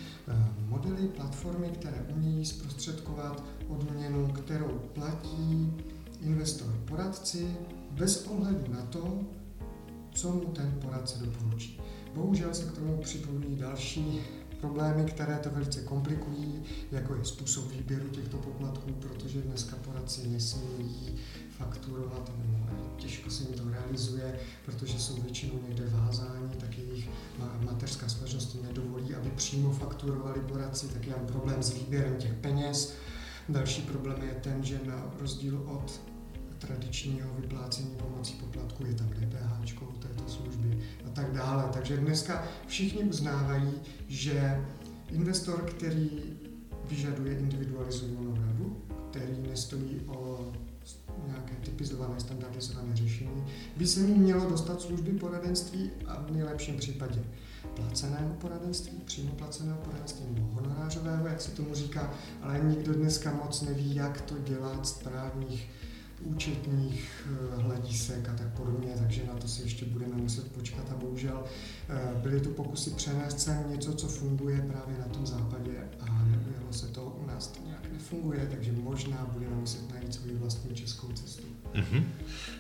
modely, 0.67 1.07
platformy, 1.07 1.67
které 1.67 2.05
umějí 2.15 2.45
zprostředkovat 2.45 3.43
odměnu, 3.67 4.27
kterou 4.27 4.79
platí 4.93 5.73
investor 6.21 6.73
poradci 6.85 7.55
bez 7.91 8.27
ohledu 8.27 8.73
na 8.73 8.81
to, 8.81 9.19
co 10.11 10.31
mu 10.31 10.45
ten 10.45 10.79
poradce 10.81 11.25
doporučí. 11.25 11.81
Bohužel 12.15 12.53
se 12.53 12.65
k 12.65 12.71
tomu 12.71 12.97
připojují 12.97 13.55
další 13.55 14.21
problémy, 14.61 15.05
které 15.05 15.35
to 15.35 15.49
velice 15.49 15.81
komplikují, 15.81 16.63
jako 16.91 17.15
je 17.15 17.25
způsob 17.25 17.71
výběru 17.71 18.07
těchto 18.07 18.37
poplatků, 18.37 18.91
protože 18.91 19.41
dneska 19.41 19.75
poradci 19.75 20.27
nesmí 20.27 21.15
fakturovat, 21.57 22.31
nebo 22.37 22.57
těžko 22.97 23.29
se 23.29 23.43
jim 23.43 23.53
to 23.53 23.69
realizuje, 23.69 24.39
protože 24.65 24.99
jsou 24.99 25.21
většinou 25.21 25.59
někde 25.67 25.89
vázáni, 25.89 26.55
tak 26.59 26.77
jejich 26.77 27.09
mateřská 27.59 28.09
společnost 28.09 28.57
nedovolí, 28.63 29.15
aby 29.15 29.29
přímo 29.29 29.71
fakturovali 29.71 30.39
poradci, 30.39 30.87
tak 30.87 31.07
je 31.07 31.13
problém 31.13 31.63
s 31.63 31.73
výběrem 31.73 32.15
těch 32.15 32.33
peněz. 32.33 32.93
Další 33.49 33.81
problém 33.81 34.21
je 34.21 34.33
ten, 34.33 34.63
že 34.63 34.79
na 34.85 35.13
rozdíl 35.19 35.63
od 35.65 36.01
tradičního 36.59 37.29
vyplácení 37.39 37.95
pomocí 37.95 38.33
poplatku 38.33 38.85
je 38.85 38.93
tam 38.93 39.09
DPH 39.09 39.57
této 39.99 40.29
služby 40.29 40.79
a 41.05 41.09
tak 41.09 41.31
dále. 41.31 41.69
Takže 41.73 41.97
dneska 41.97 42.43
všichni 42.67 43.03
uznávají, 43.03 43.73
že 44.07 44.65
investor, 45.11 45.61
který 45.61 46.23
vyžaduje 46.89 47.37
individualizovanou 47.37 48.35
radu, 48.35 48.77
který 49.09 49.41
nestojí 49.49 50.01
o 50.07 50.51
nějaké 51.27 51.55
typizované, 51.55 52.19
standardizované 52.19 52.95
řešení, 52.95 53.43
by 53.77 53.87
se 53.87 53.99
mi 53.99 54.13
mělo 54.13 54.49
dostat 54.49 54.81
služby 54.81 55.11
poradenství 55.11 55.91
a 56.05 56.21
v 56.21 56.31
nejlepším 56.31 56.77
případě 56.77 57.23
placeného 57.75 58.33
poradenství, 58.33 58.97
přímo 59.05 59.31
placeného 59.31 59.77
poradenství 59.77 60.25
nebo 60.31 60.47
honorářového, 60.53 61.27
jak 61.27 61.41
se 61.41 61.51
tomu 61.51 61.75
říká, 61.75 62.13
ale 62.41 62.59
nikdo 62.59 62.93
dneska 62.93 63.33
moc 63.43 63.61
neví, 63.61 63.95
jak 63.95 64.21
to 64.21 64.35
dělat 64.37 64.87
z 64.87 64.93
právních 64.93 65.69
účetních 66.21 67.27
eh, 67.31 67.61
hledisek 67.61 68.29
a 68.29 68.33
tak 68.33 68.47
podobně, 68.47 68.89
takže 68.99 69.21
na 69.27 69.33
to 69.33 69.47
si 69.47 69.61
ještě 69.61 69.85
budeme 69.85 70.15
muset 70.15 70.51
počkat 70.51 70.91
a 70.91 70.95
bohužel 70.95 71.43
eh, 71.89 72.21
byly 72.21 72.41
tu 72.41 72.49
pokusy 72.49 72.89
přenést 72.89 73.39
sem 73.39 73.65
něco, 73.69 73.93
co 73.93 74.07
funguje 74.07 74.61
právě 74.61 74.97
na 74.99 75.05
tom 75.05 75.25
západě 75.25 75.71
a 75.99 76.05
neujelo 76.05 76.73
se 76.73 76.87
to 76.87 77.17
u 77.23 77.27
nás 77.27 77.47
to 77.47 77.59
nějak 77.65 77.91
nefunguje, 77.93 78.47
takže 78.51 78.71
možná 78.71 79.27
budeme 79.33 79.55
muset 79.55 79.93
najít 79.93 80.13
svou 80.13 80.37
vlastní 80.39 80.75
českou 80.75 81.07
cestu. 81.11 81.43
Mm-hmm. 81.73 82.03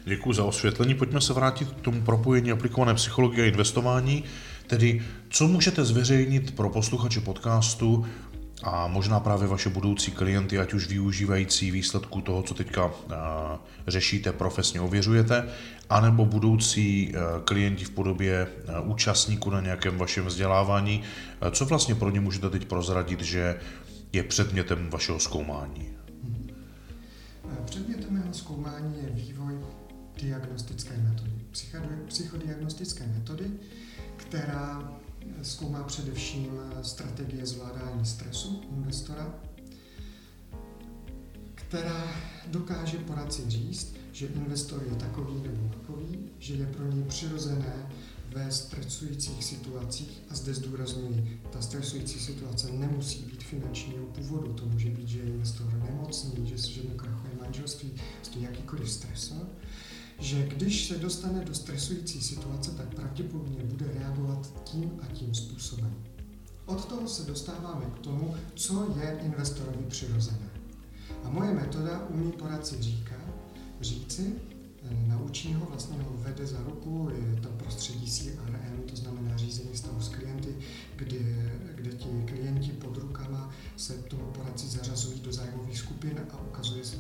Děkuji 0.05 0.33
za 0.33 0.43
osvětlení. 0.43 0.95
Pojďme 0.95 1.21
se 1.21 1.33
vrátit 1.33 1.71
k 1.71 1.81
tomu 1.81 2.01
propojení 2.01 2.51
aplikované 2.51 2.93
psychologie 2.93 3.43
a 3.43 3.47
investování. 3.47 4.23
Tedy, 4.67 5.01
co 5.29 5.47
můžete 5.47 5.85
zveřejnit 5.85 6.55
pro 6.55 6.69
posluchače 6.69 7.21
podcastu 7.21 8.05
a 8.63 8.87
možná 8.87 9.19
právě 9.19 9.47
vaše 9.47 9.69
budoucí 9.69 10.11
klienty, 10.11 10.59
ať 10.59 10.73
už 10.73 10.87
využívající 10.87 11.71
výsledků 11.71 12.21
toho, 12.21 12.43
co 12.43 12.53
teďka 12.53 12.91
řešíte, 13.87 14.31
profesně 14.31 14.81
ověřujete, 14.81 15.49
anebo 15.89 16.25
budoucí 16.25 17.13
klienti 17.45 17.85
v 17.85 17.89
podobě 17.89 18.47
účastníků 18.83 19.49
na 19.49 19.61
nějakém 19.61 19.97
vašem 19.97 20.25
vzdělávání, 20.25 21.03
co 21.51 21.65
vlastně 21.65 21.95
pro 21.95 22.09
ně 22.09 22.19
můžete 22.19 22.49
teď 22.49 22.65
prozradit, 22.65 23.21
že 23.21 23.59
je 24.13 24.23
předmětem 24.23 24.89
vašeho 24.89 25.19
zkoumání? 25.19 25.89
Předmětem 27.65 28.13
mého 28.13 28.33
zkoumání 28.33 28.95
je 29.03 29.09
vývoj 29.09 29.53
diagnostické 30.21 30.97
metody, 30.97 31.31
psychodiagnostické 32.07 33.07
metody, 33.07 33.51
která 34.15 34.91
zkoumá 35.41 35.83
především 35.83 36.47
strategie 36.81 37.45
zvládání 37.45 38.05
stresu 38.05 38.61
investora, 38.77 39.33
která 41.55 42.15
dokáže 42.47 42.97
poradci 42.97 43.43
říct, 43.47 43.95
že 44.11 44.27
investor 44.27 44.83
je 44.89 44.95
takový 44.95 45.41
nebo 45.41 45.69
takový, 45.73 46.29
že 46.39 46.53
je 46.53 46.65
pro 46.65 46.85
něj 46.85 47.03
přirozené 47.03 47.89
ve 48.33 48.51
stresujících 48.51 49.43
situacích, 49.43 50.21
a 50.29 50.35
zde 50.35 50.53
zdůrazňuji, 50.53 51.41
ta 51.51 51.61
stresující 51.61 52.19
situace 52.19 52.71
nemusí 52.71 53.19
být 53.19 53.43
finančního 53.43 54.05
původu, 54.05 54.53
to 54.53 54.65
může 54.65 54.89
být, 54.89 55.07
že 55.07 55.19
je 55.19 55.25
investor 55.25 55.73
nemocný, 55.73 56.47
že, 56.47 56.57
že 56.57 56.81
mu 56.81 56.89
krachuje 56.89 57.33
manželství, 57.41 57.93
stojí 58.23 58.45
jakýkoliv 58.45 58.91
stresor, 58.91 59.47
že 60.19 60.47
když 60.47 60.87
se 60.87 60.97
dostane 60.97 61.45
do 61.45 61.53
stresující 61.53 62.21
situace, 62.21 62.71
tak 62.71 62.95
pravděpodobně 62.95 63.63
bude 63.63 63.85
reagovat 63.93 64.63
tím 64.63 64.91
a 65.01 65.05
tím 65.05 65.35
způsobem. 65.35 65.95
Od 66.65 66.85
toho 66.85 67.07
se 67.07 67.23
dostáváme 67.23 67.85
k 67.85 67.99
tomu, 67.99 68.35
co 68.55 68.95
je 69.01 69.19
investorovi 69.25 69.85
přirozené. 69.87 70.49
A 71.23 71.29
moje 71.29 71.53
metoda 71.53 72.07
umí 72.09 72.31
poradci 72.31 72.75
říkat, 72.81 73.19
říci, 73.81 74.33
eh, 74.83 75.07
naučí 75.07 75.53
ho, 75.53 75.65
vlastně 75.65 75.97
ho 75.97 76.17
vede 76.17 76.47
za 76.47 76.63
ruku, 76.63 77.09
je 77.15 77.41
to 77.41 77.49
prostředí 77.49 78.11
CRM, 78.11 78.81
to 78.89 78.95
znamená 78.95 79.37
řízení 79.37 79.77
stavu 79.77 80.01
s 80.01 80.09
klienty, 80.09 80.55
kde, 80.95 81.51
kde 81.75 81.91
ti 81.91 82.07
klienti 82.25 82.71
pod 82.71 82.97
rukama 82.97 83.49
se 83.77 83.93
tomu 83.93 84.23
poradci 84.23 84.67
zařazují 84.67 85.19
do 85.19 85.33
zájmových 85.33 85.77
skupin 85.77 86.19
a 86.33 86.41
ukazuje 86.41 86.85
se 86.85 86.97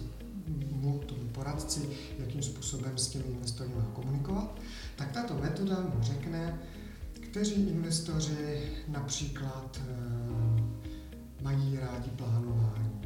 mu, 0.71 0.99
tomu 0.99 1.29
poradci, 1.29 1.89
jakým 2.19 2.43
způsobem 2.43 2.97
s 2.97 3.07
těmi 3.07 3.25
investory 3.25 3.69
má 3.75 3.85
komunikovat, 3.93 4.59
tak 4.95 5.11
tato 5.11 5.33
metoda 5.33 5.79
mu 5.79 6.03
řekne, 6.03 6.59
kteří 7.13 7.69
investoři 7.69 8.61
například 8.87 9.81
eh, 9.81 11.43
mají 11.43 11.77
rádi 11.79 12.09
plánování 12.09 13.01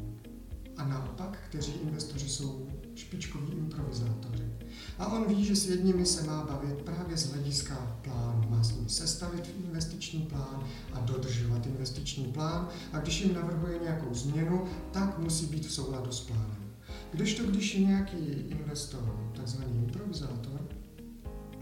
a 0.78 0.88
naopak, 0.88 1.38
kteří 1.50 1.72
investoři 1.72 2.30
jsou 2.30 2.68
špičkoví 2.96 3.52
improvizátoři. 3.52 4.44
A 5.00 5.08
on 5.08 5.26
ví, 5.28 5.46
že 5.46 5.56
s 5.56 5.70
jedními 5.70 6.06
se 6.06 6.24
má 6.24 6.44
bavit 6.44 6.82
právě 6.82 7.18
z 7.18 7.32
hlediska 7.32 7.98
plánu. 8.02 8.50
Má 8.50 8.64
s 8.64 8.76
ním 8.76 8.90
sestavit 8.90 9.56
investiční 9.66 10.22
plán 10.22 10.64
a 10.94 11.00
dodržovat 11.00 11.66
investiční 11.66 12.26
plán. 12.26 12.70
A 12.94 13.00
když 13.00 13.22
jim 13.22 13.34
navrhuje 13.34 13.80
nějakou 13.80 14.14
změnu, 14.14 14.66
tak 14.92 15.20
musí 15.20 15.46
být 15.46 15.66
v 15.66 15.72
souladu 15.72 16.12
s 16.12 16.20
plánem. 16.20 16.71
Když 17.12 17.34
to, 17.34 17.44
když 17.44 17.76
je 17.76 17.86
nějaký 17.86 18.18
investor, 18.50 19.32
takzvaný 19.36 19.78
improvizátor, 19.78 20.62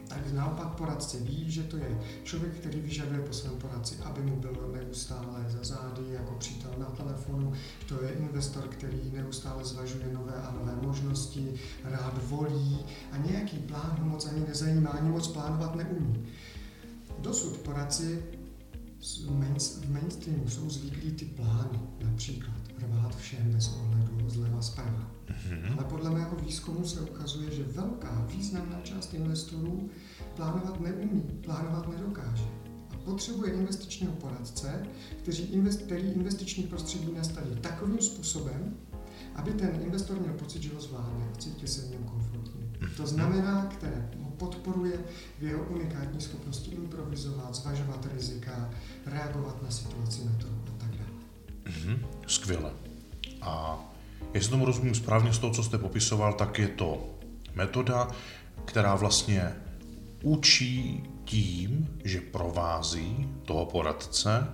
tak 0.08 0.32
naopak 0.32 0.68
poradce 0.68 1.18
ví, 1.20 1.51
že 1.51 1.63
to 1.63 1.77
je 1.77 2.00
člověk, 2.24 2.53
který 2.53 2.79
vyžaduje 2.79 3.22
po 3.22 3.34
svém 3.34 3.56
poradci, 3.58 3.96
aby 4.03 4.22
mu 4.22 4.36
bylo 4.36 4.72
neustále 4.72 5.46
za 5.48 5.63
zády, 5.63 6.01
jako 6.12 6.34
přítel 6.34 6.72
na 6.77 6.86
telefonu. 6.86 7.53
To 7.88 8.03
je 8.03 8.10
investor, 8.12 8.68
který 8.68 9.12
neustále 9.13 9.65
zvažuje 9.65 10.13
nové 10.13 10.34
a 10.34 10.51
nové 10.60 10.75
možnosti, 10.82 11.53
rád 11.84 12.24
volí 12.24 12.79
a 13.12 13.18
nějaký 13.18 13.58
plán 13.58 13.98
ho 14.00 14.06
moc 14.06 14.26
ani 14.26 14.45
nezajímá, 14.47 14.89
ani 14.89 15.10
moc 15.10 15.28
plánovat 15.28 15.76
neumí. 15.76 16.26
Dosud 17.19 17.58
poradci 17.58 18.24
v 19.82 19.89
mainstreamu 19.89 20.50
jsou 20.50 20.69
zvyklí 20.69 21.12
ty 21.12 21.26
plány, 21.26 21.80
například 22.06 22.62
rvát 22.80 23.15
všem 23.15 23.52
bez 23.52 23.76
ohledu 23.76 24.18
zleva 24.30 24.62
zprava. 24.62 25.12
Mm-hmm. 25.28 25.74
Ale 25.74 25.84
podle 25.89 26.10
mého 26.10 26.36
výzkumu 26.36 26.86
se 26.86 27.02
ukazuje, 27.02 27.52
že 27.52 27.63
velká 27.63 28.26
významná 28.28 28.82
část 28.84 29.13
investorů 29.13 29.89
plánovat 30.36 30.80
neumí, 30.80 31.22
plánovat 31.22 31.88
nedokáže. 31.88 32.44
A 32.94 32.98
potřebuje 32.98 33.54
investičního 33.54 34.13
poradce, 34.13 34.86
který, 35.24 35.38
invest, 35.38 35.82
který 35.82 36.08
investiční 36.12 36.63
prostředí 36.63 37.13
nastaví 37.13 37.56
takovým 37.62 38.00
způsobem, 38.00 38.78
aby 39.36 39.52
ten 39.52 39.82
investor 39.82 40.20
měl 40.20 40.34
pocit, 40.34 40.63
že 40.63 40.74
ho 40.74 40.82
zvládne 40.82 41.26
a 41.34 41.38
cítil 41.38 41.68
se 41.68 41.82
v 41.82 41.89
něm 41.92 42.04
komfortně. 42.04 42.62
Mhm. 42.80 42.92
To 42.98 43.08
znamená, 43.08 43.65
které 43.65 44.10
ho 44.24 44.32
podporuje 44.32 45.00
v 45.39 45.44
jeho 45.44 45.63
unikátní 45.63 46.22
schopnosti 46.22 46.72
improvizovat, 46.72 47.56
zvažovat 47.56 48.08
rizika, 48.13 48.70
reagovat 49.06 49.63
na 49.63 49.72
situaci 49.72 50.26
na 50.26 50.32
trhu 50.32 50.63
a 50.68 50.80
tak 50.80 50.92
dále. 50.92 51.12
Mm-hmm. 51.65 52.00
Skvěle. 52.28 52.72
A 53.42 53.80
jestli 54.34 54.52
tomu 54.52 54.65
rozumím 54.65 54.96
správně 54.96 55.34
z 55.34 55.39
toho, 55.39 55.54
co 55.54 55.63
jste 55.63 55.78
popisoval, 55.78 56.34
tak 56.34 56.60
je 56.60 56.68
to 56.68 57.10
metoda, 57.56 58.08
která 58.65 58.96
vlastně 58.96 59.52
učí 60.24 61.04
tím, 61.26 61.88
že 62.04 62.22
provází 62.22 63.30
toho 63.46 63.65
poradce 63.65 64.48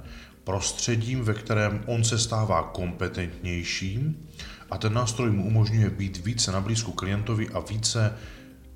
prostředím, 0.44 1.24
ve 1.24 1.34
kterém 1.34 1.84
on 1.86 2.04
se 2.04 2.20
stává 2.20 2.64
kompetentnějším 2.64 4.28
a 4.72 4.78
ten 4.78 4.94
nástroj 4.94 5.32
mu 5.32 5.46
umožňuje 5.46 5.90
být 5.90 6.26
více 6.26 6.52
na 6.52 6.62
blízku 6.62 6.92
klientovi 6.92 7.50
a 7.50 7.60
více 7.60 8.18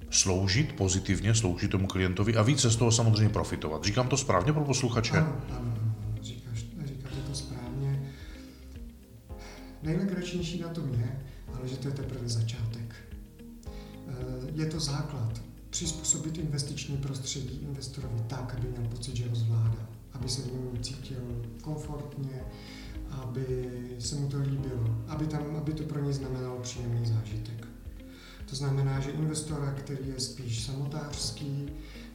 sloužit 0.10 0.74
pozitivně, 0.74 1.36
sloužit 1.36 1.72
tomu 1.72 1.88
klientovi 1.88 2.36
a 2.36 2.42
více 2.42 2.70
z 2.70 2.76
toho 2.76 2.92
samozřejmě 2.92 3.30
profitovat. 3.30 3.84
Říkám 3.84 4.08
to 4.08 4.18
správně 4.18 4.54
pro 4.54 4.66
posluchače? 4.66 5.18
Ano, 5.18 5.42
ano, 5.52 5.89
Nejlegračnější 9.90 10.60
na 10.62 10.70
tom 10.70 10.94
je, 10.94 11.20
ale 11.54 11.68
že 11.68 11.78
to 11.78 11.88
je 11.88 11.94
teprve 11.94 12.30
začátek. 12.30 12.96
Eh, 14.08 14.14
je 14.54 14.66
to 14.66 14.80
základ. 14.80 15.42
Přizpůsobit 15.70 16.38
investiční 16.38 16.98
prostředí 16.98 17.60
investorovi 17.62 18.24
tak, 18.28 18.56
aby 18.58 18.68
měl 18.68 18.92
pocit, 18.92 19.16
že 19.16 19.30
ho 19.30 19.36
zvládá, 19.36 19.90
aby 20.14 20.30
se 20.30 20.42
v 20.42 20.54
něm 20.54 20.84
cítil 20.84 21.46
komfortně, 21.62 22.42
aby 23.10 23.70
se 24.00 24.16
mu 24.16 24.28
to 24.28 24.40
líbilo, 24.40 24.96
aby, 25.08 25.28
tam, 25.28 25.56
aby 25.56 25.74
to 25.74 25.84
pro 25.84 26.04
něj 26.04 26.14
znamenalo 26.14 26.60
příjemný 26.60 27.06
zážitek. 27.06 27.68
To 28.50 28.56
znamená, 28.56 29.00
že 29.00 29.12
investora, 29.12 29.72
který 29.72 30.08
je 30.08 30.20
spíš 30.20 30.66
samotářský, 30.66 31.70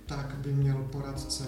tak 0.06 0.34
by 0.38 0.52
měl 0.52 0.76
poradce 0.92 1.44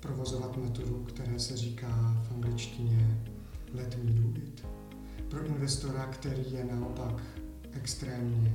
provozovat 0.00 0.56
metodu, 0.56 1.04
které 1.08 1.38
se 1.38 1.56
říká 1.56 2.22
v 2.28 2.34
angličtině 2.34 3.22
let 3.74 3.98
me. 4.04 4.15
Pro 5.36 5.46
investora, 5.46 6.06
který 6.06 6.52
je 6.52 6.64
naopak 6.64 7.22
extrémně, 7.72 8.54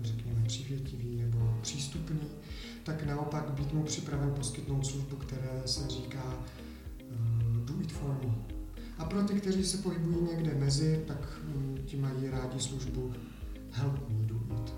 řekněme, 0.00 0.42
přívětivý 0.46 1.16
nebo 1.16 1.58
přístupný, 1.62 2.20
tak 2.84 3.06
naopak 3.06 3.50
být 3.50 3.72
mu 3.72 3.82
připraven 3.82 4.34
poskytnout 4.34 4.86
službu, 4.86 5.16
které 5.16 5.62
se 5.66 5.88
říká 5.88 6.22
uh, 6.24 7.64
do 7.64 7.80
it 7.80 7.92
for 7.92 8.18
me. 8.24 8.34
A 8.98 9.04
pro 9.04 9.22
ty, 9.22 9.40
kteří 9.40 9.64
se 9.64 9.78
pohybují 9.78 10.16
někde 10.30 10.54
mezi, 10.54 11.04
tak 11.06 11.40
um, 11.54 11.78
ti 11.86 11.96
mají 11.96 12.30
rádi 12.30 12.60
službu 12.60 13.12
help 13.70 14.08
me 14.08 14.26
do 14.26 14.36
it. 14.36 14.74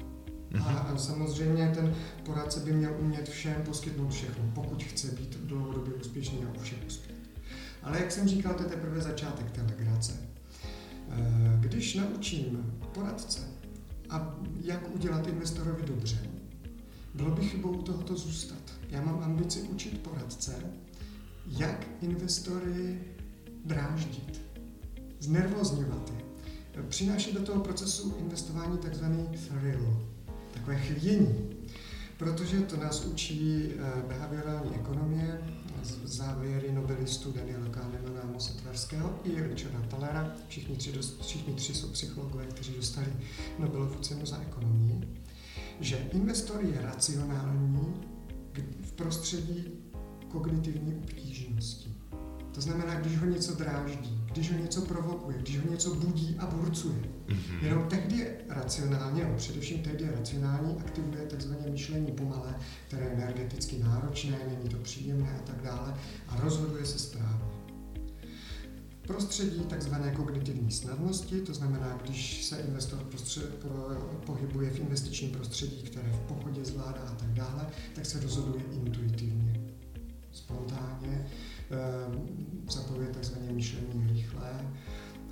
A, 0.65 0.71
a 0.71 0.99
samozřejmě 0.99 1.73
ten 1.75 1.95
poradce 2.25 2.61
by 2.61 2.73
měl 2.73 2.97
umět 2.99 3.29
všem 3.29 3.63
poskytnout 3.63 4.11
všechno, 4.11 4.45
pokud 4.55 4.83
chce 4.83 5.07
být 5.07 5.37
dlouhodobě 5.37 5.95
úspěšný 5.95 6.45
a 6.45 6.59
u 6.59 6.61
všech 6.61 6.79
uspět. 6.87 7.17
Ale 7.83 7.99
jak 8.01 8.13
jsem 8.13 8.29
říkal, 8.29 8.55
to 8.55 8.63
je 8.63 8.69
teprve 8.69 9.01
začátek 9.01 9.51
té 9.51 9.63
legrace. 9.63 10.30
Když 11.71 11.95
naučím 11.95 12.75
poradce, 12.95 13.41
a 14.09 14.37
jak 14.63 14.95
udělat 14.95 15.27
investorovi 15.27 15.83
dobře, 15.87 16.19
bylo 17.15 17.31
by 17.31 17.45
chybou 17.45 17.83
tohoto 17.83 18.17
zůstat. 18.17 18.63
Já 18.89 19.03
mám 19.03 19.23
ambici 19.23 19.63
učit 19.63 20.01
poradce, 20.03 20.55
jak 21.47 21.87
investory 22.01 23.01
dráždit, 23.65 24.41
znervozňovat 25.21 26.13
je, 26.77 26.83
přinášet 26.83 27.35
do 27.35 27.41
toho 27.41 27.61
procesu 27.61 28.15
investování 28.19 28.79
takzvaný 28.79 29.29
thrill, 29.49 30.07
takové 30.55 30.79
chvění, 30.79 31.51
protože 32.17 32.61
to 32.61 32.77
nás 32.77 33.05
učí 33.05 33.69
eh, 33.73 34.03
behaviorální 34.09 34.75
ekonomie, 34.75 35.41
závěry 36.05 36.73
nobelistů 36.73 37.33
Daniela 37.33 37.69
Kahnemana 37.69 38.21
a 38.21 38.27
Mose 38.27 38.53
Tverského 38.53 39.21
i 39.25 39.43
Richarda 39.43 39.81
Talera. 39.81 40.37
Všichni 40.49 40.77
tři, 40.77 40.93
všichni 41.21 41.55
tři 41.55 41.75
jsou 41.75 41.89
psychologové, 41.89 42.47
kteří 42.47 42.75
dostali 42.75 43.07
Nobelovu 43.59 43.95
cenu 43.95 44.27
za 44.27 44.41
ekonomii, 44.41 45.23
že 45.81 46.09
investor 46.13 46.65
je 46.65 46.81
racionální 46.83 47.95
v 48.81 48.93
prostředí 48.93 49.65
kognitivní 50.29 50.95
obtížnosti. 50.95 52.00
To 52.55 52.61
znamená, 52.61 52.95
když 52.95 53.19
ho 53.19 53.27
něco 53.27 53.55
dráždí, 53.55 54.21
když 54.33 54.53
ho 54.53 54.59
něco 54.59 54.81
provokuje, 54.81 55.39
když 55.39 55.59
ho 55.59 55.71
něco 55.71 55.95
budí 55.95 56.37
a 56.39 56.47
burcuje. 56.47 57.03
Mm-hmm. 57.27 57.63
Jenom 57.65 57.89
tehdy 57.89 58.17
je 58.17 58.37
racionálně, 58.49 59.25
no 59.25 59.35
především 59.37 59.83
tehdy 59.83 60.05
je 60.05 60.11
racionální, 60.11 60.77
aktivuje 60.79 61.27
tzv. 61.27 61.53
myšlení 61.71 62.13
pomalé, 62.13 62.55
které 62.89 63.05
je 63.05 63.13
energeticky 63.13 63.79
náročné, 63.79 64.39
není 64.49 64.69
to 64.69 64.77
příjemné 64.77 65.39
a 65.39 65.43
tak 65.43 65.63
dále 65.63 65.95
a 66.29 66.41
rozhoduje 66.41 66.87
se 66.87 66.99
správně. 66.99 67.51
Prostředí 69.07 69.61
tzv. 69.79 69.95
kognitivní 70.17 70.71
snadnosti, 70.71 71.41
to 71.41 71.55
znamená, 71.55 71.99
když 72.03 72.45
se 72.45 72.57
investor 72.61 72.99
prostřed, 72.99 73.55
pro, 73.55 73.73
pohybuje 74.27 74.71
v 74.71 74.79
investičním 74.81 75.31
prostředí, 75.31 75.83
které 75.83 76.13
v 76.13 76.21
pochodě 76.21 76.65
zvládá 76.65 77.01
a 77.01 77.15
tak 77.15 77.29
dále, 77.29 77.67
tak 77.95 78.07
se 78.07 78.21
rozhoduje 78.21 78.65
intuitivně, 78.73 79.61
spontánně, 80.33 81.27
zapojuje 82.71 83.09
tzv. 83.09 83.37
myšlení 83.53 84.07
rychlé 84.13 84.67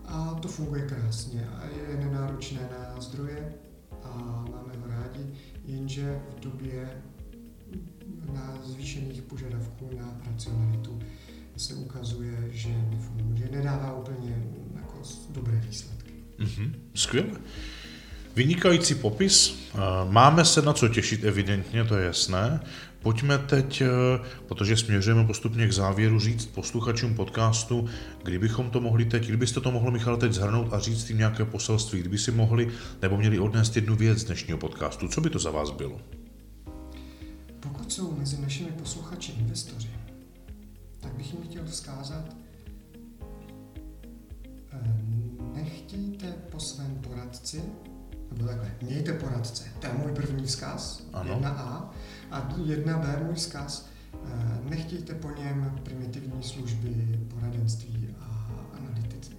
a 0.04 0.34
to 0.42 0.48
funguje 0.48 0.82
krásně 0.82 1.48
a 1.48 1.64
je 1.64 1.96
nenáročné 1.96 2.68
na 2.94 3.00
zdroje 3.00 3.52
a 4.02 4.44
máme 4.50 4.72
ho 4.80 4.86
rádi, 4.86 5.26
jenže 5.64 6.20
v 6.36 6.40
době 6.40 6.88
na 8.32 8.58
zvýšených 8.64 9.22
požadavků 9.22 9.90
na 9.98 10.20
racionalitu 10.26 10.98
se 11.56 11.74
ukazuje, 11.74 12.48
že 12.50 12.68
nefunguje, 12.90 13.48
nedává 13.52 13.96
úplně 13.96 14.42
jako 14.76 15.02
dobré 15.30 15.62
výsledky. 15.66 16.12
Mm-hmm. 16.38 16.72
Skvěle. 16.94 17.40
Vynikající 18.36 18.94
popis. 18.94 19.68
Máme 20.08 20.44
se 20.44 20.62
na 20.62 20.72
co 20.72 20.88
těšit, 20.88 21.24
evidentně, 21.24 21.84
to 21.84 21.96
je 21.96 22.06
jasné. 22.06 22.60
Pojďme 23.02 23.38
teď, 23.38 23.80
eh, 23.80 23.86
protože 24.48 24.76
směřujeme 24.76 25.24
postupně 25.24 25.68
k 25.68 25.72
závěru, 25.72 26.20
říct 26.20 26.46
posluchačům 26.46 27.14
podcastu, 27.14 27.88
kdybychom 28.24 28.70
to 28.70 28.80
mohli 28.80 29.04
teď, 29.04 29.26
kdybyste 29.26 29.60
to 29.60 29.70
mohli, 29.70 29.90
Michal, 29.90 30.16
teď 30.16 30.32
zhrnout 30.32 30.72
a 30.72 30.78
říct 30.78 31.04
tím 31.04 31.18
nějaké 31.18 31.44
poselství, 31.44 32.00
kdyby 32.00 32.18
si 32.18 32.32
mohli 32.32 32.68
nebo 33.02 33.16
měli 33.16 33.38
odnést 33.38 33.76
jednu 33.76 33.96
věc 33.96 34.18
z 34.18 34.24
dnešního 34.24 34.58
podcastu, 34.58 35.08
co 35.08 35.20
by 35.20 35.30
to 35.30 35.38
za 35.38 35.50
vás 35.50 35.70
bylo? 35.70 36.00
Pokud 37.60 37.92
jsou 37.92 38.16
mezi 38.18 38.40
našimi 38.40 38.70
posluchači 38.70 39.32
investoři, 39.32 39.90
tak 41.00 41.12
bych 41.14 41.32
jim 41.32 41.42
chtěl 41.42 41.64
vzkázat, 41.66 42.36
eh, 44.72 44.78
nechtějte 45.54 46.34
po 46.50 46.60
svém 46.60 46.98
poradci, 47.08 47.62
nebo 48.32 48.46
takhle, 48.46 48.74
mějte 48.82 49.12
poradce, 49.12 49.64
to 49.80 49.86
je 49.86 49.92
můj 49.92 50.12
první 50.12 50.46
vzkaz, 50.46 51.02
ano. 51.12 51.40
1A, 51.40 51.90
a 52.30 52.48
1B 52.56 53.24
můj 53.24 53.34
vzkaz, 53.34 53.88
eh, 54.14 54.60
nechtějte 54.70 55.14
po 55.14 55.30
něm 55.30 55.80
primitivní 55.82 56.42
služby, 56.42 57.18
poradenství 57.34 58.14
a 58.20 58.50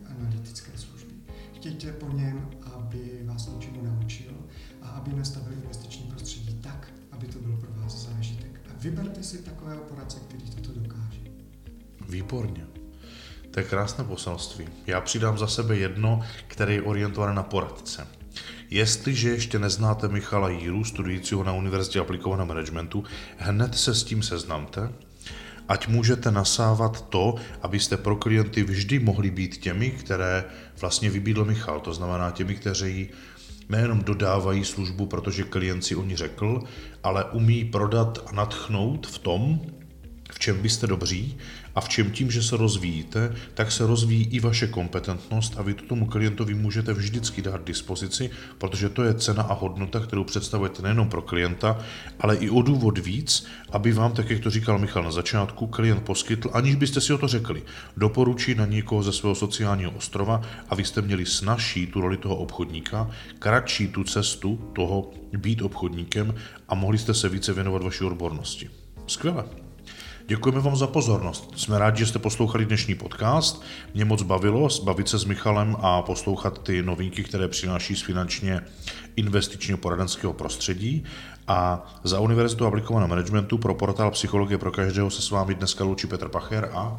analytické 0.05 0.77
služby. 0.77 1.13
Chtějte 1.55 1.91
po 1.91 2.09
něm, 2.11 2.49
aby 2.73 3.21
vás 3.25 3.49
něčemu 3.53 3.83
naučil 3.83 4.31
a 4.81 4.89
aby 4.89 5.13
nastavil 5.13 5.53
investiční 5.53 6.03
prostředí 6.03 6.59
tak, 6.61 6.87
aby 7.11 7.27
to 7.27 7.39
bylo 7.39 7.57
pro 7.57 7.69
vás 7.73 8.07
zážitek. 8.07 8.61
A 8.69 8.73
vyberte 8.79 9.23
si 9.23 9.37
takového 9.37 9.81
poradce, 9.81 10.19
který 10.27 10.49
toto 10.49 10.79
dokáže. 10.79 11.19
Výborně. 12.09 12.65
To 13.51 13.59
je 13.59 13.65
krásné 13.65 14.03
poselství. 14.03 14.67
Já 14.87 15.01
přidám 15.01 15.37
za 15.37 15.47
sebe 15.47 15.77
jedno, 15.77 16.21
které 16.47 16.73
je 16.73 16.81
orientované 16.81 17.33
na 17.33 17.43
poradce. 17.43 18.07
Jestliže 18.71 19.29
ještě 19.29 19.59
neznáte 19.59 20.07
Michala 20.07 20.49
Jíru, 20.49 20.83
studujícího 20.83 21.43
na 21.43 21.53
Univerzitě 21.53 21.99
aplikovaného 21.99 22.45
managementu, 22.45 23.03
hned 23.37 23.75
se 23.75 23.95
s 23.95 24.03
tím 24.03 24.23
seznamte, 24.23 24.91
ať 25.67 25.87
můžete 25.87 26.31
nasávat 26.31 27.09
to, 27.09 27.35
abyste 27.61 27.97
pro 27.97 28.15
klienty 28.15 28.63
vždy 28.63 28.99
mohli 28.99 29.31
být 29.31 29.57
těmi, 29.57 29.91
které 29.91 30.45
vlastně 30.81 31.09
vybídl 31.09 31.45
Michal, 31.45 31.79
to 31.79 31.93
znamená 31.93 32.31
těmi, 32.31 32.55
kteří 32.55 33.09
nejenom 33.69 34.03
dodávají 34.03 34.65
službu, 34.65 35.05
protože 35.05 35.43
klient 35.43 35.81
si 35.81 35.95
o 35.95 36.03
ní 36.03 36.15
řekl, 36.15 36.63
ale 37.03 37.23
umí 37.23 37.65
prodat 37.65 38.19
a 38.25 38.31
natchnout 38.31 39.07
v 39.07 39.17
tom, 39.17 39.61
v 40.31 40.39
čem 40.39 40.61
byste 40.61 40.87
dobří 40.87 41.37
a 41.75 41.81
v 41.81 41.89
čem 41.89 42.11
tím, 42.11 42.31
že 42.31 42.43
se 42.43 42.57
rozvíjíte, 42.57 43.35
tak 43.53 43.71
se 43.71 43.87
rozvíjí 43.87 44.25
i 44.25 44.39
vaše 44.39 44.67
kompetentnost 44.67 45.53
a 45.57 45.61
vy 45.61 45.73
to 45.73 45.85
tomu 45.85 46.05
klientovi 46.05 46.53
můžete 46.53 46.93
vždycky 46.93 47.41
dát 47.41 47.65
dispozici, 47.65 48.29
protože 48.57 48.89
to 48.89 49.03
je 49.03 49.13
cena 49.13 49.43
a 49.43 49.53
hodnota, 49.53 49.99
kterou 49.99 50.23
představujete 50.23 50.81
nejenom 50.81 51.09
pro 51.09 51.21
klienta, 51.21 51.79
ale 52.19 52.35
i 52.35 52.49
o 52.49 52.61
důvod 52.61 52.97
víc, 52.97 53.45
aby 53.71 53.91
vám, 53.91 54.11
tak 54.11 54.29
jak 54.29 54.39
to 54.39 54.49
říkal 54.49 54.79
Michal 54.79 55.03
na 55.03 55.11
začátku, 55.11 55.67
klient 55.67 56.03
poskytl, 56.03 56.49
aniž 56.53 56.75
byste 56.75 57.01
si 57.01 57.13
o 57.13 57.17
to 57.17 57.27
řekli, 57.27 57.63
doporučí 57.97 58.55
na 58.55 58.65
někoho 58.65 59.03
ze 59.03 59.13
svého 59.13 59.35
sociálního 59.35 59.91
ostrova 59.91 60.41
a 60.69 60.75
vy 60.75 60.85
jste 60.85 61.01
měli 61.01 61.25
snažší 61.25 61.87
tu 61.87 62.01
roli 62.01 62.17
toho 62.17 62.35
obchodníka, 62.35 63.09
kratší 63.39 63.87
tu 63.87 64.03
cestu 64.03 64.71
toho 64.75 65.11
být 65.37 65.61
obchodníkem 65.61 66.35
a 66.69 66.75
mohli 66.75 66.97
jste 66.97 67.13
se 67.13 67.29
více 67.29 67.53
věnovat 67.53 67.83
vaší 67.83 68.03
odbornosti. 68.03 68.69
Skvěle. 69.07 69.68
Děkujeme 70.29 70.61
vám 70.61 70.75
za 70.75 70.87
pozornost. 70.87 71.53
Jsme 71.55 71.79
rádi, 71.79 71.99
že 71.99 72.05
jste 72.05 72.19
poslouchali 72.19 72.65
dnešní 72.65 72.95
podcast. 72.95 73.63
Mě 73.93 74.05
moc 74.05 74.21
bavilo 74.21 74.67
bavit 74.83 75.09
se 75.09 75.19
s 75.19 75.25
Michalem 75.25 75.75
a 75.79 76.01
poslouchat 76.01 76.63
ty 76.63 76.83
novinky, 76.83 77.23
které 77.23 77.47
přináší 77.47 77.95
z 77.95 78.01
finančně 78.01 78.61
investičního 79.15 79.77
poradenského 79.77 80.33
prostředí. 80.33 81.03
A 81.47 81.87
za 82.03 82.19
Univerzitu 82.19 82.65
aplikovaného 82.65 83.07
managementu 83.07 83.57
pro 83.57 83.75
portál 83.75 84.11
Psychologie 84.11 84.57
pro 84.57 84.71
každého 84.71 85.09
se 85.09 85.21
s 85.21 85.29
vámi 85.29 85.55
dneska 85.55 85.83
loučí 85.83 86.07
Petr 86.07 86.29
Pacher 86.29 86.69
a 86.73 86.97